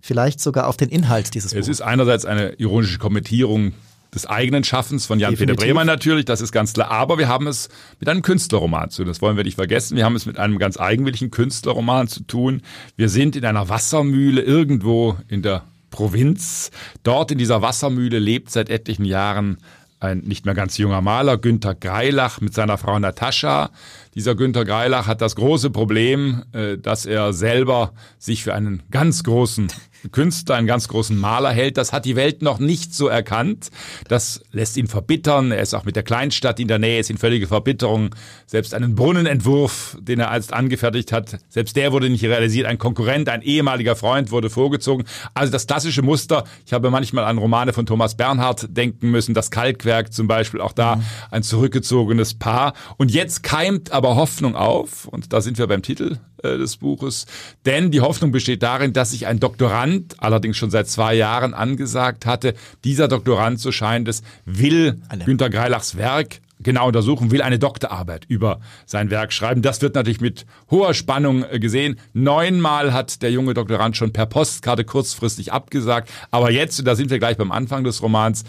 vielleicht 0.00 0.40
sogar 0.40 0.66
auf 0.66 0.76
den 0.76 0.90
Inhalt 0.90 1.34
dieses 1.34 1.52
Buches? 1.52 1.66
Es 1.66 1.68
ist 1.68 1.80
einerseits 1.80 2.24
eine 2.24 2.52
ironische 2.54 2.98
Kommentierung 2.98 3.72
des 4.14 4.26
eigenen 4.26 4.62
Schaffens 4.62 5.06
von 5.06 5.18
Jan-Peter 5.18 5.54
Bremer 5.54 5.84
natürlich, 5.84 6.24
das 6.24 6.40
ist 6.40 6.52
ganz 6.52 6.72
klar. 6.72 6.90
Aber 6.90 7.18
wir 7.18 7.26
haben 7.28 7.46
es 7.46 7.68
mit 7.98 8.08
einem 8.08 8.22
Künstlerroman 8.22 8.90
zu 8.90 9.02
tun. 9.02 9.08
Das 9.08 9.20
wollen 9.20 9.36
wir 9.36 9.44
nicht 9.44 9.56
vergessen. 9.56 9.96
Wir 9.96 10.04
haben 10.04 10.14
es 10.14 10.24
mit 10.24 10.38
einem 10.38 10.58
ganz 10.58 10.78
eigenwilligen 10.78 11.30
Künstlerroman 11.30 12.06
zu 12.06 12.20
tun. 12.22 12.62
Wir 12.96 13.08
sind 13.08 13.34
in 13.34 13.44
einer 13.44 13.68
Wassermühle 13.68 14.40
irgendwo 14.40 15.16
in 15.28 15.42
der 15.42 15.64
Provinz. 15.94 16.72
Dort 17.04 17.30
in 17.30 17.38
dieser 17.38 17.62
Wassermühle 17.62 18.18
lebt 18.18 18.50
seit 18.50 18.68
etlichen 18.68 19.04
Jahren 19.04 19.58
ein 20.00 20.18
nicht 20.18 20.44
mehr 20.44 20.54
ganz 20.54 20.76
junger 20.76 21.00
Maler, 21.00 21.38
Günther 21.38 21.76
Greilach, 21.76 22.40
mit 22.40 22.52
seiner 22.52 22.78
Frau 22.78 22.98
Natascha. 22.98 23.70
Dieser 24.16 24.34
Günther 24.34 24.64
Greilach 24.64 25.06
hat 25.06 25.20
das 25.20 25.36
große 25.36 25.70
Problem, 25.70 26.42
äh, 26.52 26.76
dass 26.78 27.06
er 27.06 27.32
selber 27.32 27.92
sich 28.18 28.42
für 28.42 28.54
einen 28.54 28.82
ganz 28.90 29.22
großen 29.22 29.68
Künstler, 30.10 30.56
einen 30.56 30.66
ganz 30.66 30.88
großen 30.88 31.16
Maler 31.16 31.50
hält. 31.50 31.76
Das 31.76 31.92
hat 31.92 32.04
die 32.04 32.16
Welt 32.16 32.42
noch 32.42 32.58
nicht 32.58 32.94
so 32.94 33.08
erkannt. 33.08 33.70
Das 34.08 34.42
lässt 34.52 34.76
ihn 34.76 34.86
verbittern. 34.86 35.52
Er 35.52 35.62
ist 35.62 35.74
auch 35.74 35.84
mit 35.84 35.96
der 35.96 36.02
Kleinstadt 36.02 36.60
in 36.60 36.68
der 36.68 36.78
Nähe, 36.78 37.00
ist 37.00 37.10
in 37.10 37.18
völlige 37.18 37.46
Verbitterung. 37.46 38.14
Selbst 38.46 38.74
einen 38.74 38.94
Brunnenentwurf, 38.94 39.96
den 40.00 40.20
er 40.20 40.30
einst 40.30 40.52
angefertigt 40.52 41.12
hat, 41.12 41.38
selbst 41.48 41.76
der 41.76 41.92
wurde 41.92 42.10
nicht 42.10 42.24
realisiert. 42.24 42.66
Ein 42.66 42.78
Konkurrent, 42.78 43.28
ein 43.28 43.42
ehemaliger 43.42 43.96
Freund 43.96 44.30
wurde 44.30 44.50
vorgezogen. 44.50 45.04
Also 45.34 45.52
das 45.52 45.66
klassische 45.66 46.02
Muster. 46.02 46.44
Ich 46.66 46.72
habe 46.72 46.90
manchmal 46.90 47.24
an 47.24 47.38
Romane 47.38 47.72
von 47.72 47.86
Thomas 47.86 48.16
Bernhard 48.16 48.66
denken 48.76 49.10
müssen. 49.10 49.34
Das 49.34 49.50
Kalkwerk 49.50 50.12
zum 50.12 50.26
Beispiel, 50.26 50.60
auch 50.60 50.72
da 50.72 50.96
mhm. 50.96 51.02
ein 51.30 51.42
zurückgezogenes 51.42 52.34
Paar. 52.34 52.74
Und 52.96 53.10
jetzt 53.12 53.42
keimt 53.42 53.92
aber 53.92 54.16
Hoffnung 54.16 54.56
auf. 54.56 55.06
Und 55.06 55.32
da 55.32 55.40
sind 55.40 55.58
wir 55.58 55.66
beim 55.66 55.82
Titel 55.82 56.18
äh, 56.44 56.58
des 56.58 56.76
Buches. 56.76 57.26
Denn 57.64 57.90
die 57.90 58.00
Hoffnung 58.00 58.30
besteht 58.30 58.62
darin, 58.62 58.92
dass 58.92 59.12
sich 59.12 59.26
ein 59.26 59.40
Doktorand, 59.40 60.16
allerdings 60.18 60.56
schon 60.56 60.70
seit 60.70 60.88
zwei 60.88 61.14
Jahren 61.14 61.54
angesagt 61.54 62.26
hatte, 62.26 62.54
dieser 62.84 63.08
Doktorand, 63.08 63.58
so 63.58 63.72
scheint 63.72 64.08
es, 64.08 64.22
will 64.44 65.00
Alle. 65.08 65.24
Günter 65.24 65.50
Greilachs 65.50 65.96
Werk 65.96 66.40
genau 66.60 66.86
untersuchen, 66.86 67.30
will 67.30 67.42
eine 67.42 67.58
Doktorarbeit 67.58 68.24
über 68.28 68.60
sein 68.86 69.10
Werk 69.10 69.32
schreiben. 69.32 69.62
Das 69.62 69.82
wird 69.82 69.94
natürlich 69.94 70.20
mit 70.20 70.46
hoher 70.70 70.94
Spannung 70.94 71.44
äh, 71.44 71.58
gesehen. 71.58 71.98
Neunmal 72.12 72.92
hat 72.92 73.22
der 73.22 73.30
junge 73.30 73.54
Doktorand 73.54 73.96
schon 73.96 74.12
per 74.12 74.26
Postkarte 74.26 74.84
kurzfristig 74.84 75.52
abgesagt. 75.52 76.10
Aber 76.30 76.50
jetzt, 76.50 76.86
da 76.86 76.94
sind 76.94 77.10
wir 77.10 77.18
gleich 77.18 77.36
beim 77.36 77.52
Anfang 77.52 77.84
des 77.84 78.02
Romans, 78.02 78.44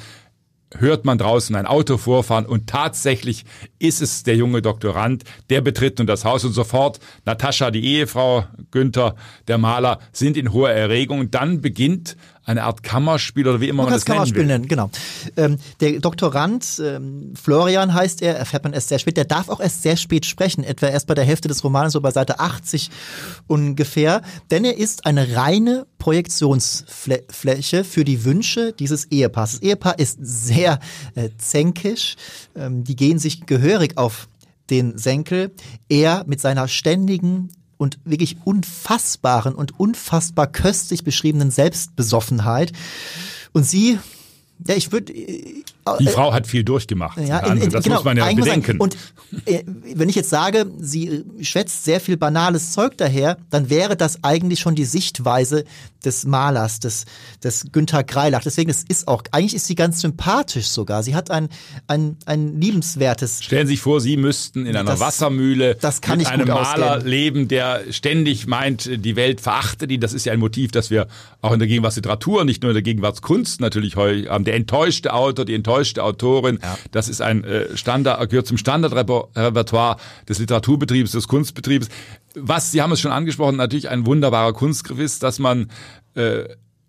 hört 0.73 1.05
man 1.05 1.17
draußen 1.17 1.55
ein 1.55 1.65
Auto 1.65 1.97
vorfahren 1.97 2.45
und 2.45 2.67
tatsächlich 2.67 3.45
ist 3.79 4.01
es 4.01 4.23
der 4.23 4.35
junge 4.35 4.61
Doktorand, 4.61 5.23
der 5.49 5.61
betritt 5.61 5.99
nun 5.99 6.07
das 6.07 6.25
Haus 6.25 6.43
und 6.43 6.53
sofort 6.53 6.99
Natascha, 7.25 7.71
die 7.71 7.85
Ehefrau, 7.85 8.45
Günther, 8.71 9.15
der 9.47 9.57
Maler, 9.57 9.99
sind 10.11 10.37
in 10.37 10.51
hoher 10.51 10.71
Erregung. 10.71 11.31
Dann 11.31 11.61
beginnt 11.61 12.17
eine 12.45 12.63
Art 12.63 12.83
Kammerspiel 12.83 13.47
oder 13.47 13.59
wie 13.59 13.67
immer 13.67 13.83
man, 13.83 13.85
man 13.85 13.93
das 13.95 14.05
Kammerspiel 14.05 14.45
nennen, 14.45 14.67
genau. 14.67 14.89
Ähm, 15.35 15.57
der 15.79 15.99
Doktorand 15.99 16.81
ähm, 16.83 17.33
Florian 17.35 17.93
heißt 17.93 18.21
er, 18.21 18.35
erfährt 18.37 18.63
man 18.63 18.73
erst 18.73 18.89
sehr 18.89 18.99
spät. 18.99 19.17
Der 19.17 19.25
darf 19.25 19.49
auch 19.49 19.59
erst 19.59 19.81
sehr 19.81 19.97
spät 19.97 20.25
sprechen, 20.25 20.63
etwa 20.63 20.87
erst 20.87 21.07
bei 21.07 21.15
der 21.15 21.23
Hälfte 21.23 21.47
des 21.47 21.63
Romans, 21.63 21.93
so 21.93 22.01
bei 22.01 22.11
Seite 22.11 22.39
80 22.39 22.91
ungefähr, 23.47 24.21
denn 24.51 24.63
er 24.63 24.77
ist 24.77 25.05
eine 25.05 25.35
reine 25.35 25.87
Projektionsfläche 25.97 27.83
für 27.83 28.03
die 28.03 28.23
Wünsche 28.23 28.73
dieses 28.73 29.05
Ehepaars. 29.05 29.53
Das 29.53 29.61
Ehepaar 29.61 29.97
ist 29.97 30.19
sehr 30.21 30.79
äh, 31.15 31.29
zänkisch, 31.37 32.15
ähm, 32.55 32.83
die 32.83 32.95
gehen 32.95 33.17
sich 33.17 33.45
gehörig 33.45 33.97
auf 33.97 34.27
den 34.69 34.97
Senkel. 34.97 35.51
Er 35.89 36.23
mit 36.27 36.41
seiner 36.41 36.67
ständigen 36.67 37.49
und 37.77 37.99
wirklich 38.05 38.37
unfassbaren 38.43 39.55
und 39.55 39.79
unfassbar 39.79 40.47
köstlich 40.47 41.03
beschriebenen 41.03 41.51
Selbstbesoffenheit. 41.51 42.71
Und 43.53 43.65
sie, 43.65 43.99
ja, 44.65 44.75
ich 44.75 44.91
würde 44.91 45.13
die 45.99 46.07
Frau 46.07 46.33
hat 46.33 46.47
viel 46.47 46.63
durchgemacht. 46.63 47.17
Ja, 47.19 47.39
in, 47.39 47.61
in, 47.61 47.69
das 47.69 47.83
genau, 47.83 47.97
muss 47.97 48.05
man 48.05 48.17
ja 48.17 48.31
bedenken. 48.31 48.79
Und 48.79 48.97
äh, 49.45 49.63
wenn 49.67 50.09
ich 50.09 50.15
jetzt 50.15 50.29
sage, 50.29 50.65
sie 50.79 51.23
schwätzt 51.41 51.83
sehr 51.83 51.99
viel 51.99 52.17
banales 52.17 52.71
Zeug 52.71 52.97
daher, 52.97 53.37
dann 53.49 53.69
wäre 53.69 53.95
das 53.95 54.23
eigentlich 54.23 54.59
schon 54.59 54.75
die 54.75 54.85
Sichtweise 54.85 55.65
des 56.05 56.25
Malers, 56.25 56.79
des, 56.79 57.05
des 57.43 57.67
Günther 57.71 58.03
Greilach. 58.03 58.43
Deswegen, 58.43 58.69
es 58.69 58.83
ist 58.83 59.07
auch, 59.07 59.23
eigentlich 59.31 59.55
ist 59.55 59.67
sie 59.67 59.75
ganz 59.75 60.01
sympathisch 60.01 60.67
sogar. 60.67 61.03
Sie 61.03 61.15
hat 61.15 61.31
ein, 61.31 61.49
ein, 61.87 62.17
ein 62.25 62.59
liebenswertes. 62.59 63.43
Stellen 63.43 63.67
Sie 63.67 63.73
sich 63.73 63.81
vor, 63.81 64.01
Sie 64.01 64.17
müssten 64.17 64.65
in 64.65 64.75
einer 64.75 64.91
das, 64.91 64.99
Wassermühle 64.99 65.75
das 65.75 66.01
kann 66.01 66.17
mit 66.17 66.27
einem 66.27 66.47
Maler 66.47 66.97
ausgehen. 66.97 67.07
leben, 67.07 67.47
der 67.47 67.81
ständig 67.91 68.47
meint, 68.47 68.89
die 69.05 69.15
Welt 69.15 69.41
verachtet 69.41 69.91
ihn. 69.91 70.01
Das 70.01 70.13
ist 70.13 70.25
ja 70.25 70.33
ein 70.33 70.39
Motiv, 70.39 70.71
das 70.71 70.89
wir 70.89 71.07
auch 71.41 71.51
in 71.51 71.59
der 71.59 71.67
Gegenwartsliteratur, 71.67 72.45
nicht 72.45 72.63
nur 72.63 72.71
in 72.71 72.75
der 72.75 72.83
Gegenwartskunst 72.83 73.61
natürlich 73.61 73.95
heute 73.95 74.29
haben. 74.29 74.45
Der 74.45 74.55
enttäuschte 74.55 75.13
Autor, 75.13 75.45
die 75.45 75.53
enttäuschte 75.53 75.75
enttäuschte 75.75 76.03
Autorin. 76.03 76.59
Ja. 76.61 76.77
Das 76.91 77.07
ist 77.07 77.21
ein 77.21 77.43
äh, 77.43 77.75
Standard, 77.75 78.29
gehört 78.29 78.47
zum 78.47 78.57
Standardrepertoire 78.57 79.97
des 80.27 80.39
Literaturbetriebs, 80.39 81.11
des 81.11 81.27
Kunstbetriebs. 81.27 81.87
Was, 82.35 82.71
Sie 82.71 82.81
haben 82.81 82.91
es 82.91 82.99
schon 82.99 83.11
angesprochen, 83.11 83.55
natürlich 83.55 83.89
ein 83.89 84.05
wunderbarer 84.05 84.53
Kunstgriff 84.53 84.99
ist, 84.99 85.23
dass 85.23 85.39
man 85.39 85.71
äh, 86.15 86.45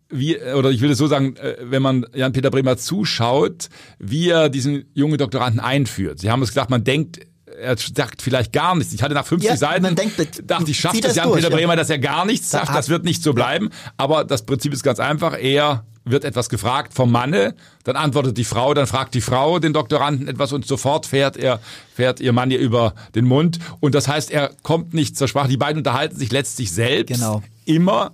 wie, 0.08 0.38
oder 0.38 0.70
ich 0.70 0.80
will 0.80 0.90
es 0.90 0.98
so 0.98 1.06
sagen, 1.06 1.36
äh, 1.36 1.56
wenn 1.60 1.82
man 1.82 2.06
Jan-Peter 2.14 2.50
Bremer 2.50 2.76
zuschaut, 2.76 3.68
wie 3.98 4.28
er 4.28 4.48
diesen 4.48 4.84
jungen 4.94 5.18
Doktoranden 5.18 5.60
einführt. 5.60 6.20
Sie 6.20 6.30
haben 6.30 6.42
es 6.42 6.50
gesagt, 6.50 6.70
man 6.70 6.84
denkt, 6.84 7.26
er 7.60 7.76
sagt 7.76 8.22
vielleicht 8.22 8.52
gar 8.52 8.74
nichts. 8.74 8.92
Ich 8.92 9.02
hatte 9.02 9.14
nach 9.14 9.26
50 9.26 9.50
ja, 9.50 9.56
Seiten, 9.56 9.94
denkt, 9.94 10.42
dachte 10.44 10.70
ich, 10.70 10.78
schafft 10.78 11.04
es 11.04 11.16
Jan-Peter 11.16 11.50
Bremer, 11.50 11.76
dass 11.76 11.90
er 11.90 11.98
gar 11.98 12.24
nichts 12.24 12.50
sagt. 12.50 12.68
Das 12.68 12.88
wird 12.88 13.04
nicht 13.04 13.22
so 13.22 13.32
bleiben. 13.32 13.70
Aber 13.96 14.24
das 14.24 14.44
Prinzip 14.44 14.72
ist 14.72 14.82
ganz 14.82 15.00
einfach. 15.00 15.36
Er 15.38 15.84
wird 16.06 16.24
etwas 16.24 16.48
gefragt 16.48 16.94
vom 16.94 17.10
Manne, 17.10 17.54
dann 17.82 17.96
antwortet 17.96 18.38
die 18.38 18.44
Frau, 18.44 18.74
dann 18.74 18.86
fragt 18.86 19.14
die 19.14 19.20
Frau 19.20 19.58
den 19.58 19.72
Doktoranden 19.72 20.28
etwas 20.28 20.52
und 20.52 20.64
sofort 20.64 21.04
fährt 21.04 21.36
er, 21.36 21.60
fährt 21.92 22.20
ihr 22.20 22.32
Mann 22.32 22.50
ihr 22.50 22.60
über 22.60 22.94
den 23.16 23.24
Mund. 23.24 23.58
Und 23.80 23.94
das 23.94 24.06
heißt, 24.06 24.30
er 24.30 24.52
kommt 24.62 24.94
nicht 24.94 25.18
zur 25.18 25.26
Sprache. 25.26 25.48
Die 25.48 25.56
beiden 25.56 25.78
unterhalten 25.78 26.16
sich 26.16 26.30
letztlich 26.30 26.70
selbst 26.70 27.12
genau. 27.12 27.42
immer, 27.64 28.12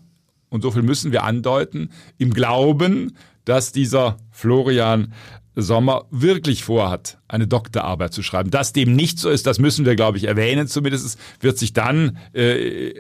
und 0.49 0.63
so 0.63 0.71
viel 0.71 0.83
müssen 0.83 1.13
wir 1.13 1.23
andeuten, 1.23 1.91
im 2.17 2.33
Glauben, 2.33 3.15
dass 3.45 3.73
dieser 3.73 4.17
Florian 4.31 5.13
Sommer 5.55 6.07
wirklich 6.11 6.65
vorhat, 6.65 7.19
eine 7.29 7.47
Doktorarbeit 7.47 8.13
zu 8.13 8.23
schreiben. 8.23 8.51
Dass 8.51 8.73
dem 8.73 8.95
nicht 8.95 9.19
so 9.19 9.29
ist, 9.29 9.47
das 9.47 9.59
müssen 9.59 9.85
wir, 9.85 9.97
glaube 9.97 10.19
ich, 10.19 10.25
erwähnen 10.25 10.67
zumindest, 10.67 11.19
wird 11.41 11.59
sich 11.59 11.73
dann 11.73 12.19
äh, 12.33 12.93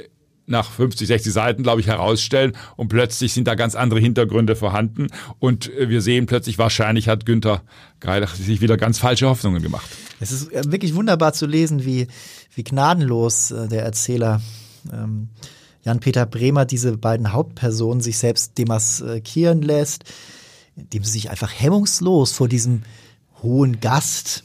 nach 0.47 0.71
50, 0.71 1.09
60 1.09 1.33
Seiten, 1.33 1.63
glaube 1.63 1.81
ich, 1.81 1.87
herausstellen 1.87 2.53
und 2.77 2.89
plötzlich 2.89 3.33
sind 3.33 3.49
da 3.49 3.55
ganz 3.55 3.75
andere 3.75 4.01
Hintergründe 4.01 4.57
vorhanden 4.57 5.09
und 5.39 5.73
äh, 5.75 5.89
wir 5.89 6.03
sehen 6.03 6.27
plötzlich, 6.27 6.59
wahrscheinlich 6.59 7.09
hat 7.09 7.27
Günther 7.27 7.63
Greilach 8.01 8.35
sich 8.35 8.61
wieder 8.61 8.77
ganz 8.77 8.99
falsche 8.99 9.29
Hoffnungen 9.29 9.63
gemacht. 9.63 9.89
Es 10.21 10.33
ist 10.33 10.53
äh, 10.53 10.63
wirklich 10.67 10.95
wunderbar 10.95 11.33
zu 11.33 11.47
lesen, 11.47 11.85
wie, 11.85 12.07
wie 12.55 12.65
gnadenlos 12.65 13.51
äh, 13.51 13.69
der 13.69 13.83
Erzähler 13.83 14.41
ähm, 14.93 15.29
Jan-Peter 15.85 16.27
Bremer 16.27 16.65
diese 16.65 16.97
beiden 16.97 17.33
Hauptpersonen 17.33 18.01
sich 18.01 18.19
selbst 18.19 18.57
demaskieren 18.59 19.63
lässt, 19.63 20.05
indem 20.77 21.05
sie 21.05 21.13
sich 21.13 21.31
einfach 21.31 21.53
hemmungslos 21.53 22.33
vor 22.33 22.49
diesem 22.49 22.83
hohen 23.43 23.81
Gast, 23.81 24.45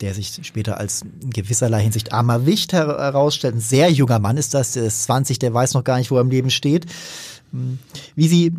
der 0.00 0.14
sich 0.14 0.40
später 0.42 0.78
als 0.78 1.02
in 1.22 1.30
gewisserlei 1.30 1.82
Hinsicht 1.82 2.12
armer 2.12 2.46
Wicht 2.46 2.72
herausstellt. 2.72 3.54
Ein 3.54 3.60
sehr 3.60 3.90
junger 3.90 4.18
Mann 4.18 4.36
ist 4.36 4.54
das, 4.54 4.72
der 4.72 4.84
ist 4.84 5.04
20, 5.04 5.38
der 5.38 5.54
weiß 5.54 5.74
noch 5.74 5.84
gar 5.84 5.98
nicht, 5.98 6.10
wo 6.10 6.16
er 6.16 6.22
im 6.22 6.30
Leben 6.30 6.50
steht. 6.50 6.86
Hm, 7.52 7.78
wie 8.16 8.28
sie, 8.28 8.52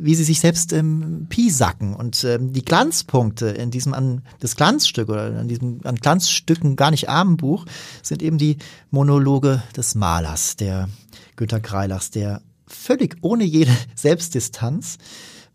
wie 0.00 0.14
sie 0.14 0.24
sich 0.24 0.40
selbst 0.40 0.72
ähm, 0.72 1.26
piesacken 1.28 1.94
und 1.94 2.24
ähm, 2.24 2.52
die 2.52 2.64
Glanzpunkte 2.64 3.48
in 3.48 3.70
diesem 3.70 3.92
an 3.92 4.22
das 4.40 4.56
Glanzstück 4.56 5.10
oder 5.10 5.38
an 5.38 5.48
diesem 5.48 5.80
an 5.84 5.96
Glanzstücken 5.96 6.76
gar 6.76 6.90
nicht 6.90 7.08
armen 7.08 7.36
Buch 7.36 7.66
sind 8.02 8.22
eben 8.22 8.38
die 8.38 8.56
Monologe 8.90 9.62
des 9.76 9.94
Malers, 9.94 10.56
der 10.56 10.88
Günter 11.36 11.60
Kreilachs, 11.60 12.10
der 12.10 12.40
völlig 12.66 13.16
ohne 13.20 13.44
jede 13.44 13.76
Selbstdistanz 13.94 14.98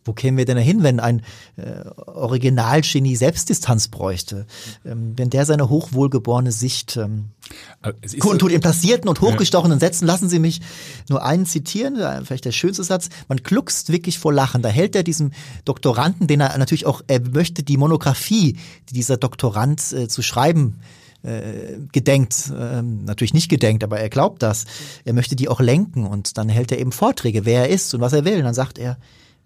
wo 0.07 0.13
kämen 0.13 0.37
wir 0.37 0.45
denn 0.45 0.57
dahin, 0.57 0.83
wenn 0.83 0.99
ein 0.99 1.21
äh, 1.57 1.87
Originalgenie 2.05 3.15
Selbstdistanz 3.15 3.89
bräuchte? 3.89 4.45
Ähm, 4.85 5.13
wenn 5.15 5.29
der 5.29 5.45
seine 5.45 5.69
hochwohlgeborene 5.69 6.51
Sicht 6.51 6.97
ähm, 6.97 7.29
kundtut 8.19 8.51
in 8.51 8.61
platzierten 8.61 9.09
und 9.09 9.21
hochgestochenen 9.21 9.79
Sätzen, 9.79 10.05
lassen 10.05 10.29
Sie 10.29 10.39
mich 10.39 10.61
nur 11.09 11.23
einen 11.23 11.45
zitieren, 11.45 11.97
äh, 11.97 12.23
vielleicht 12.23 12.45
der 12.45 12.51
schönste 12.51 12.83
Satz, 12.83 13.09
man 13.27 13.43
kluckst 13.43 13.91
wirklich 13.91 14.19
vor 14.19 14.33
Lachen. 14.33 14.61
Da 14.61 14.69
hält 14.69 14.95
er 14.95 15.03
diesem 15.03 15.31
Doktoranden, 15.65 16.27
den 16.27 16.41
er 16.41 16.57
natürlich 16.57 16.85
auch, 16.85 17.01
er 17.07 17.21
möchte 17.21 17.63
die 17.63 17.77
Monographie, 17.77 18.57
die 18.89 18.93
dieser 18.93 19.17
Doktorand 19.17 19.93
äh, 19.93 20.07
zu 20.07 20.21
schreiben 20.21 20.79
äh, 21.23 21.79
gedenkt, 21.91 22.51
äh, 22.57 22.81
natürlich 22.81 23.33
nicht 23.33 23.49
gedenkt, 23.49 23.83
aber 23.83 23.99
er 23.99 24.09
glaubt 24.09 24.43
das. 24.43 24.65
Er 25.03 25.13
möchte 25.13 25.35
die 25.35 25.49
auch 25.49 25.59
lenken 25.59 26.05
und 26.05 26.37
dann 26.37 26.47
hält 26.47 26.71
er 26.71 26.79
eben 26.79 26.91
Vorträge, 26.91 27.43
wer 27.43 27.63
er 27.63 27.69
ist 27.69 27.93
und 27.93 28.01
was 28.01 28.13
er 28.13 28.23
will. 28.23 28.37
Und 28.37 28.43
dann 28.43 28.53
sagt 28.53 28.77
er, 28.77 28.97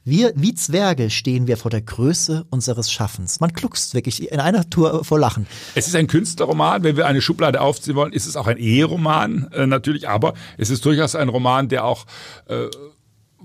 wir, 0.04 0.34
wie 0.36 0.56
Zwerge, 0.56 1.12
stehen 1.12 1.48
wir 1.48 1.58
vor 1.58 1.70
der 1.70 1.82
Größe 1.82 2.46
unseres 2.50 2.92
Schaffens. 2.92 3.40
Man 3.40 3.54
kluckst 3.54 3.94
wirklich 3.94 4.32
in 4.32 4.40
einer 4.40 4.68
Tour 4.70 5.04
vor 5.04 5.20
Lachen. 5.20 5.46
Es 5.76 5.88
ist 5.88 5.96
ein 5.96 6.08
Künstlerroman. 6.08 6.84
Wenn 6.84 6.98
wir 6.98 7.06
eine 7.06 7.22
Schublade 7.22 7.62
aufziehen 7.62 7.96
wollen, 7.96 8.12
ist 8.12 8.26
es 8.26 8.36
auch 8.36 8.48
ein 8.48 8.58
Eheroman 8.58 9.50
äh, 9.54 9.68
natürlich, 9.68 10.10
aber 10.10 10.34
es 10.58 10.72
ist 10.72 10.84
durchaus 10.86 11.16
ein 11.16 11.30
Roman, 11.30 11.70
der 11.70 11.86
auch 11.86 12.06
äh, 12.48 12.68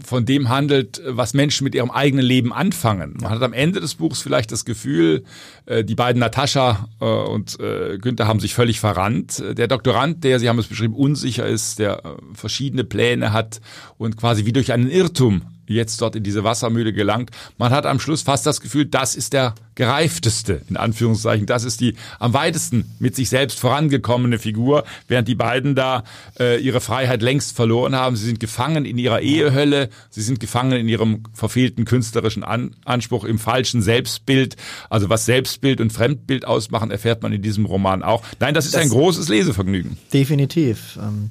von 0.04 0.24
dem 0.24 0.48
handelt, 0.48 1.00
was 1.06 1.34
Menschen 1.34 1.64
mit 1.64 1.74
ihrem 1.74 1.90
eigenen 1.90 2.24
Leben 2.24 2.52
anfangen. 2.52 3.16
Man 3.20 3.30
hat 3.30 3.42
am 3.42 3.52
Ende 3.52 3.80
des 3.80 3.94
Buchs 3.94 4.20
vielleicht 4.20 4.52
das 4.52 4.64
Gefühl, 4.64 5.24
äh, 5.66 5.84
die 5.84 5.94
beiden 5.94 6.20
Natascha 6.20 6.88
äh, 7.00 7.04
und 7.04 7.58
äh, 7.60 7.98
Günther 7.98 8.26
haben 8.26 8.40
sich 8.40 8.54
völlig 8.54 8.80
verrannt. 8.80 9.42
Der 9.56 9.68
Doktorand, 9.68 10.24
der, 10.24 10.38
Sie 10.38 10.48
haben 10.48 10.58
es 10.58 10.66
beschrieben, 10.66 10.94
unsicher 10.94 11.46
ist, 11.46 11.78
der 11.78 12.16
verschiedene 12.34 12.84
Pläne 12.84 13.32
hat 13.32 13.60
und 13.98 14.16
quasi 14.16 14.44
wie 14.44 14.52
durch 14.52 14.72
einen 14.72 14.90
Irrtum 14.90 15.42
jetzt 15.74 16.00
dort 16.00 16.16
in 16.16 16.22
diese 16.22 16.44
Wassermühle 16.44 16.92
gelangt. 16.92 17.30
Man 17.58 17.72
hat 17.72 17.86
am 17.86 18.00
Schluss 18.00 18.22
fast 18.22 18.46
das 18.46 18.60
Gefühl, 18.60 18.86
das 18.86 19.14
ist 19.14 19.32
der 19.32 19.54
gereifteste, 19.74 20.62
in 20.68 20.76
Anführungszeichen. 20.76 21.46
Das 21.46 21.64
ist 21.64 21.80
die 21.80 21.94
am 22.18 22.32
weitesten 22.32 22.90
mit 22.98 23.14
sich 23.14 23.28
selbst 23.28 23.60
vorangekommene 23.60 24.38
Figur, 24.38 24.84
während 25.06 25.28
die 25.28 25.34
beiden 25.34 25.74
da 25.74 26.02
äh, 26.40 26.58
ihre 26.60 26.80
Freiheit 26.80 27.22
längst 27.22 27.54
verloren 27.54 27.94
haben. 27.94 28.16
Sie 28.16 28.24
sind 28.24 28.40
gefangen 28.40 28.84
in 28.84 28.96
ihrer 28.98 29.20
Ehehölle, 29.20 29.90
sie 30.10 30.22
sind 30.22 30.40
gefangen 30.40 30.72
in 30.72 30.88
ihrem 30.88 31.24
verfehlten 31.34 31.84
künstlerischen 31.84 32.42
An 32.42 32.74
Anspruch, 32.84 33.24
im 33.24 33.38
falschen 33.38 33.82
Selbstbild. 33.82 34.56
Also 34.88 35.10
was 35.10 35.26
Selbstbild 35.26 35.80
und 35.80 35.92
Fremdbild 35.92 36.46
ausmachen, 36.46 36.90
erfährt 36.90 37.22
man 37.22 37.32
in 37.32 37.42
diesem 37.42 37.66
Roman 37.66 38.02
auch. 38.02 38.22
Nein, 38.40 38.54
das 38.54 38.64
ist 38.64 38.74
das 38.74 38.82
ein 38.82 38.88
großes 38.88 39.28
Lesevergnügen. 39.28 39.98
Definitiv. 40.12 40.98
Ähm 41.00 41.30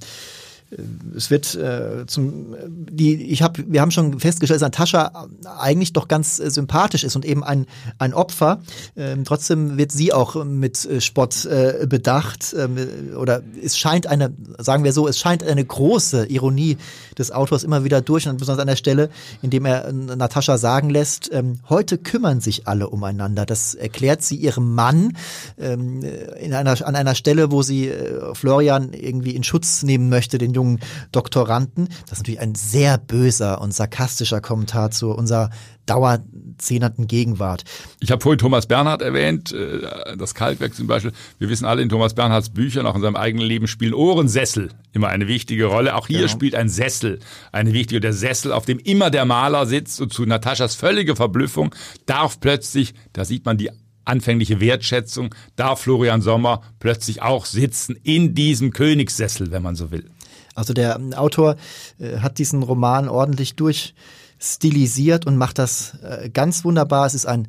es 1.15 1.29
wird 1.29 1.55
äh, 1.55 2.05
zum 2.07 2.55
die 2.67 3.23
ich 3.31 3.41
habe 3.41 3.63
wir 3.67 3.81
haben 3.81 3.91
schon 3.91 4.19
festgestellt, 4.19 4.61
dass 4.61 4.67
Natascha 4.67 5.27
eigentlich 5.59 5.93
doch 5.93 6.07
ganz 6.07 6.39
äh, 6.39 6.49
sympathisch 6.49 7.03
ist 7.03 7.15
und 7.15 7.23
eben 7.23 7.43
ein 7.43 7.67
ein 7.99 8.13
Opfer. 8.13 8.61
Ähm, 8.95 9.25
trotzdem 9.25 9.77
wird 9.77 9.91
sie 9.91 10.11
auch 10.11 10.43
mit 10.43 10.85
äh, 10.85 11.01
Spott 11.01 11.45
äh, 11.45 11.85
bedacht 11.87 12.55
ähm, 12.57 12.77
oder 13.17 13.43
es 13.61 13.77
scheint 13.77 14.07
eine 14.07 14.33
sagen 14.57 14.83
wir 14.83 14.91
so, 14.91 15.07
es 15.07 15.19
scheint 15.19 15.43
eine 15.43 15.63
große 15.63 16.25
Ironie 16.27 16.77
des 17.17 17.31
Autors 17.31 17.63
immer 17.63 17.83
wieder 17.83 18.01
durch 18.01 18.27
und 18.27 18.37
besonders 18.37 18.61
an 18.61 18.67
der 18.67 18.75
Stelle, 18.75 19.09
in 19.41 19.51
dem 19.51 19.65
er 19.65 19.87
äh, 19.87 19.93
Natascha 19.93 20.57
sagen 20.57 20.89
lässt, 20.89 21.29
ähm, 21.31 21.59
heute 21.69 21.99
kümmern 21.99 22.41
sich 22.41 22.67
alle 22.67 22.89
umeinander. 22.89 23.45
Das 23.45 23.75
erklärt 23.75 24.23
sie 24.23 24.35
ihrem 24.35 24.73
Mann 24.73 25.15
ähm, 25.59 26.03
in 26.39 26.53
einer 26.53 26.75
an 26.85 26.95
einer 26.95 27.15
Stelle, 27.15 27.51
wo 27.51 27.61
sie 27.61 27.89
äh, 27.89 28.33
Florian 28.33 28.93
irgendwie 28.93 29.35
in 29.35 29.43
Schutz 29.43 29.83
nehmen 29.83 30.09
möchte, 30.09 30.39
den 30.39 30.54
jungen 30.55 30.79
Doktoranden. 31.11 31.87
Das 31.87 32.13
ist 32.13 32.17
natürlich 32.19 32.39
ein 32.39 32.55
sehr 32.55 32.97
böser 32.97 33.61
und 33.61 33.73
sarkastischer 33.73 34.41
Kommentar 34.41 34.91
zu 34.91 35.11
unserer 35.11 35.49
dauerzehnerten 35.85 37.07
Gegenwart. 37.07 37.63
Ich 37.99 38.11
habe 38.11 38.21
vorhin 38.21 38.39
Thomas 38.39 38.65
Bernhard 38.65 39.01
erwähnt, 39.01 39.51
äh, 39.51 40.17
das 40.17 40.33
Kalkwerk 40.33 40.73
zum 40.73 40.87
Beispiel. 40.87 41.11
Wir 41.37 41.49
wissen 41.49 41.65
alle, 41.65 41.81
in 41.81 41.89
Thomas 41.89 42.15
Bernhards 42.15 42.49
Büchern, 42.49 42.85
auch 42.85 42.95
in 42.95 43.01
seinem 43.01 43.15
eigenen 43.15 43.45
Leben, 43.45 43.67
spielen 43.67 43.93
Ohrensessel 43.93 44.69
immer 44.93 45.09
eine 45.09 45.27
wichtige 45.27 45.65
Rolle. 45.65 45.95
Auch 45.95 46.07
hier 46.07 46.19
genau. 46.19 46.31
spielt 46.31 46.55
ein 46.55 46.69
Sessel 46.69 47.19
eine 47.51 47.73
wichtige, 47.73 47.99
der 47.99 48.13
Sessel, 48.13 48.51
auf 48.51 48.65
dem 48.65 48.79
immer 48.79 49.09
der 49.09 49.25
Maler 49.25 49.65
sitzt 49.65 50.01
und 50.01 50.11
zu 50.11 50.25
Nataschas 50.25 50.75
völlige 50.75 51.15
Verblüffung 51.15 51.75
darf 52.05 52.39
plötzlich, 52.39 52.93
da 53.13 53.25
sieht 53.25 53.45
man 53.45 53.57
die 53.57 53.69
anfängliche 54.05 54.59
Wertschätzung, 54.59 55.33
darf 55.55 55.81
Florian 55.81 56.21
Sommer 56.21 56.61
plötzlich 56.79 57.21
auch 57.21 57.45
sitzen 57.45 57.97
in 58.03 58.35
diesem 58.35 58.71
Königssessel, 58.71 59.51
wenn 59.51 59.63
man 59.63 59.75
so 59.75 59.91
will. 59.91 60.09
Also 60.55 60.73
der 60.73 60.99
Autor 61.17 61.57
äh, 61.99 62.19
hat 62.19 62.39
diesen 62.39 62.63
Roman 62.63 63.07
ordentlich 63.09 63.55
durchstilisiert 63.55 65.27
und 65.27 65.37
macht 65.37 65.59
das 65.59 65.95
äh, 66.01 66.29
ganz 66.29 66.63
wunderbar. 66.63 67.05
Es 67.05 67.13
ist 67.13 67.27
ein, 67.27 67.47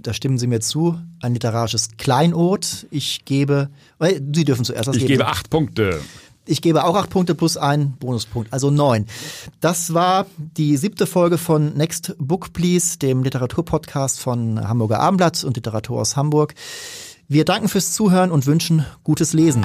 da 0.00 0.14
stimmen 0.14 0.38
Sie 0.38 0.46
mir 0.46 0.60
zu, 0.60 0.98
ein 1.20 1.34
literarisches 1.34 1.96
Kleinod. 1.98 2.86
Ich 2.90 3.24
gebe, 3.24 3.68
äh, 3.98 4.20
Sie 4.32 4.44
dürfen 4.44 4.64
zuerst 4.64 4.88
was 4.88 4.96
ich 4.96 5.02
geben. 5.02 5.18
Gebe 5.18 5.26
acht 5.26 5.50
Punkte. 5.50 6.00
Ich 6.46 6.62
gebe 6.62 6.84
auch 6.84 6.96
acht 6.96 7.10
Punkte 7.10 7.34
plus 7.34 7.56
einen 7.56 7.92
Bonuspunkt, 7.92 8.52
also 8.52 8.70
neun. 8.70 9.06
Das 9.60 9.92
war 9.94 10.26
die 10.56 10.76
siebte 10.76 11.06
Folge 11.06 11.38
von 11.38 11.74
Next 11.74 12.16
Book 12.18 12.52
Please, 12.52 12.98
dem 12.98 13.22
Literaturpodcast 13.22 14.18
von 14.18 14.66
Hamburger 14.66 15.00
Abendblatt 15.00 15.44
und 15.44 15.56
Literatur 15.56 16.00
aus 16.00 16.16
Hamburg. 16.16 16.54
Wir 17.28 17.44
danken 17.44 17.68
fürs 17.68 17.92
Zuhören 17.92 18.32
und 18.32 18.46
wünschen 18.46 18.84
gutes 19.04 19.32
Lesen. 19.32 19.64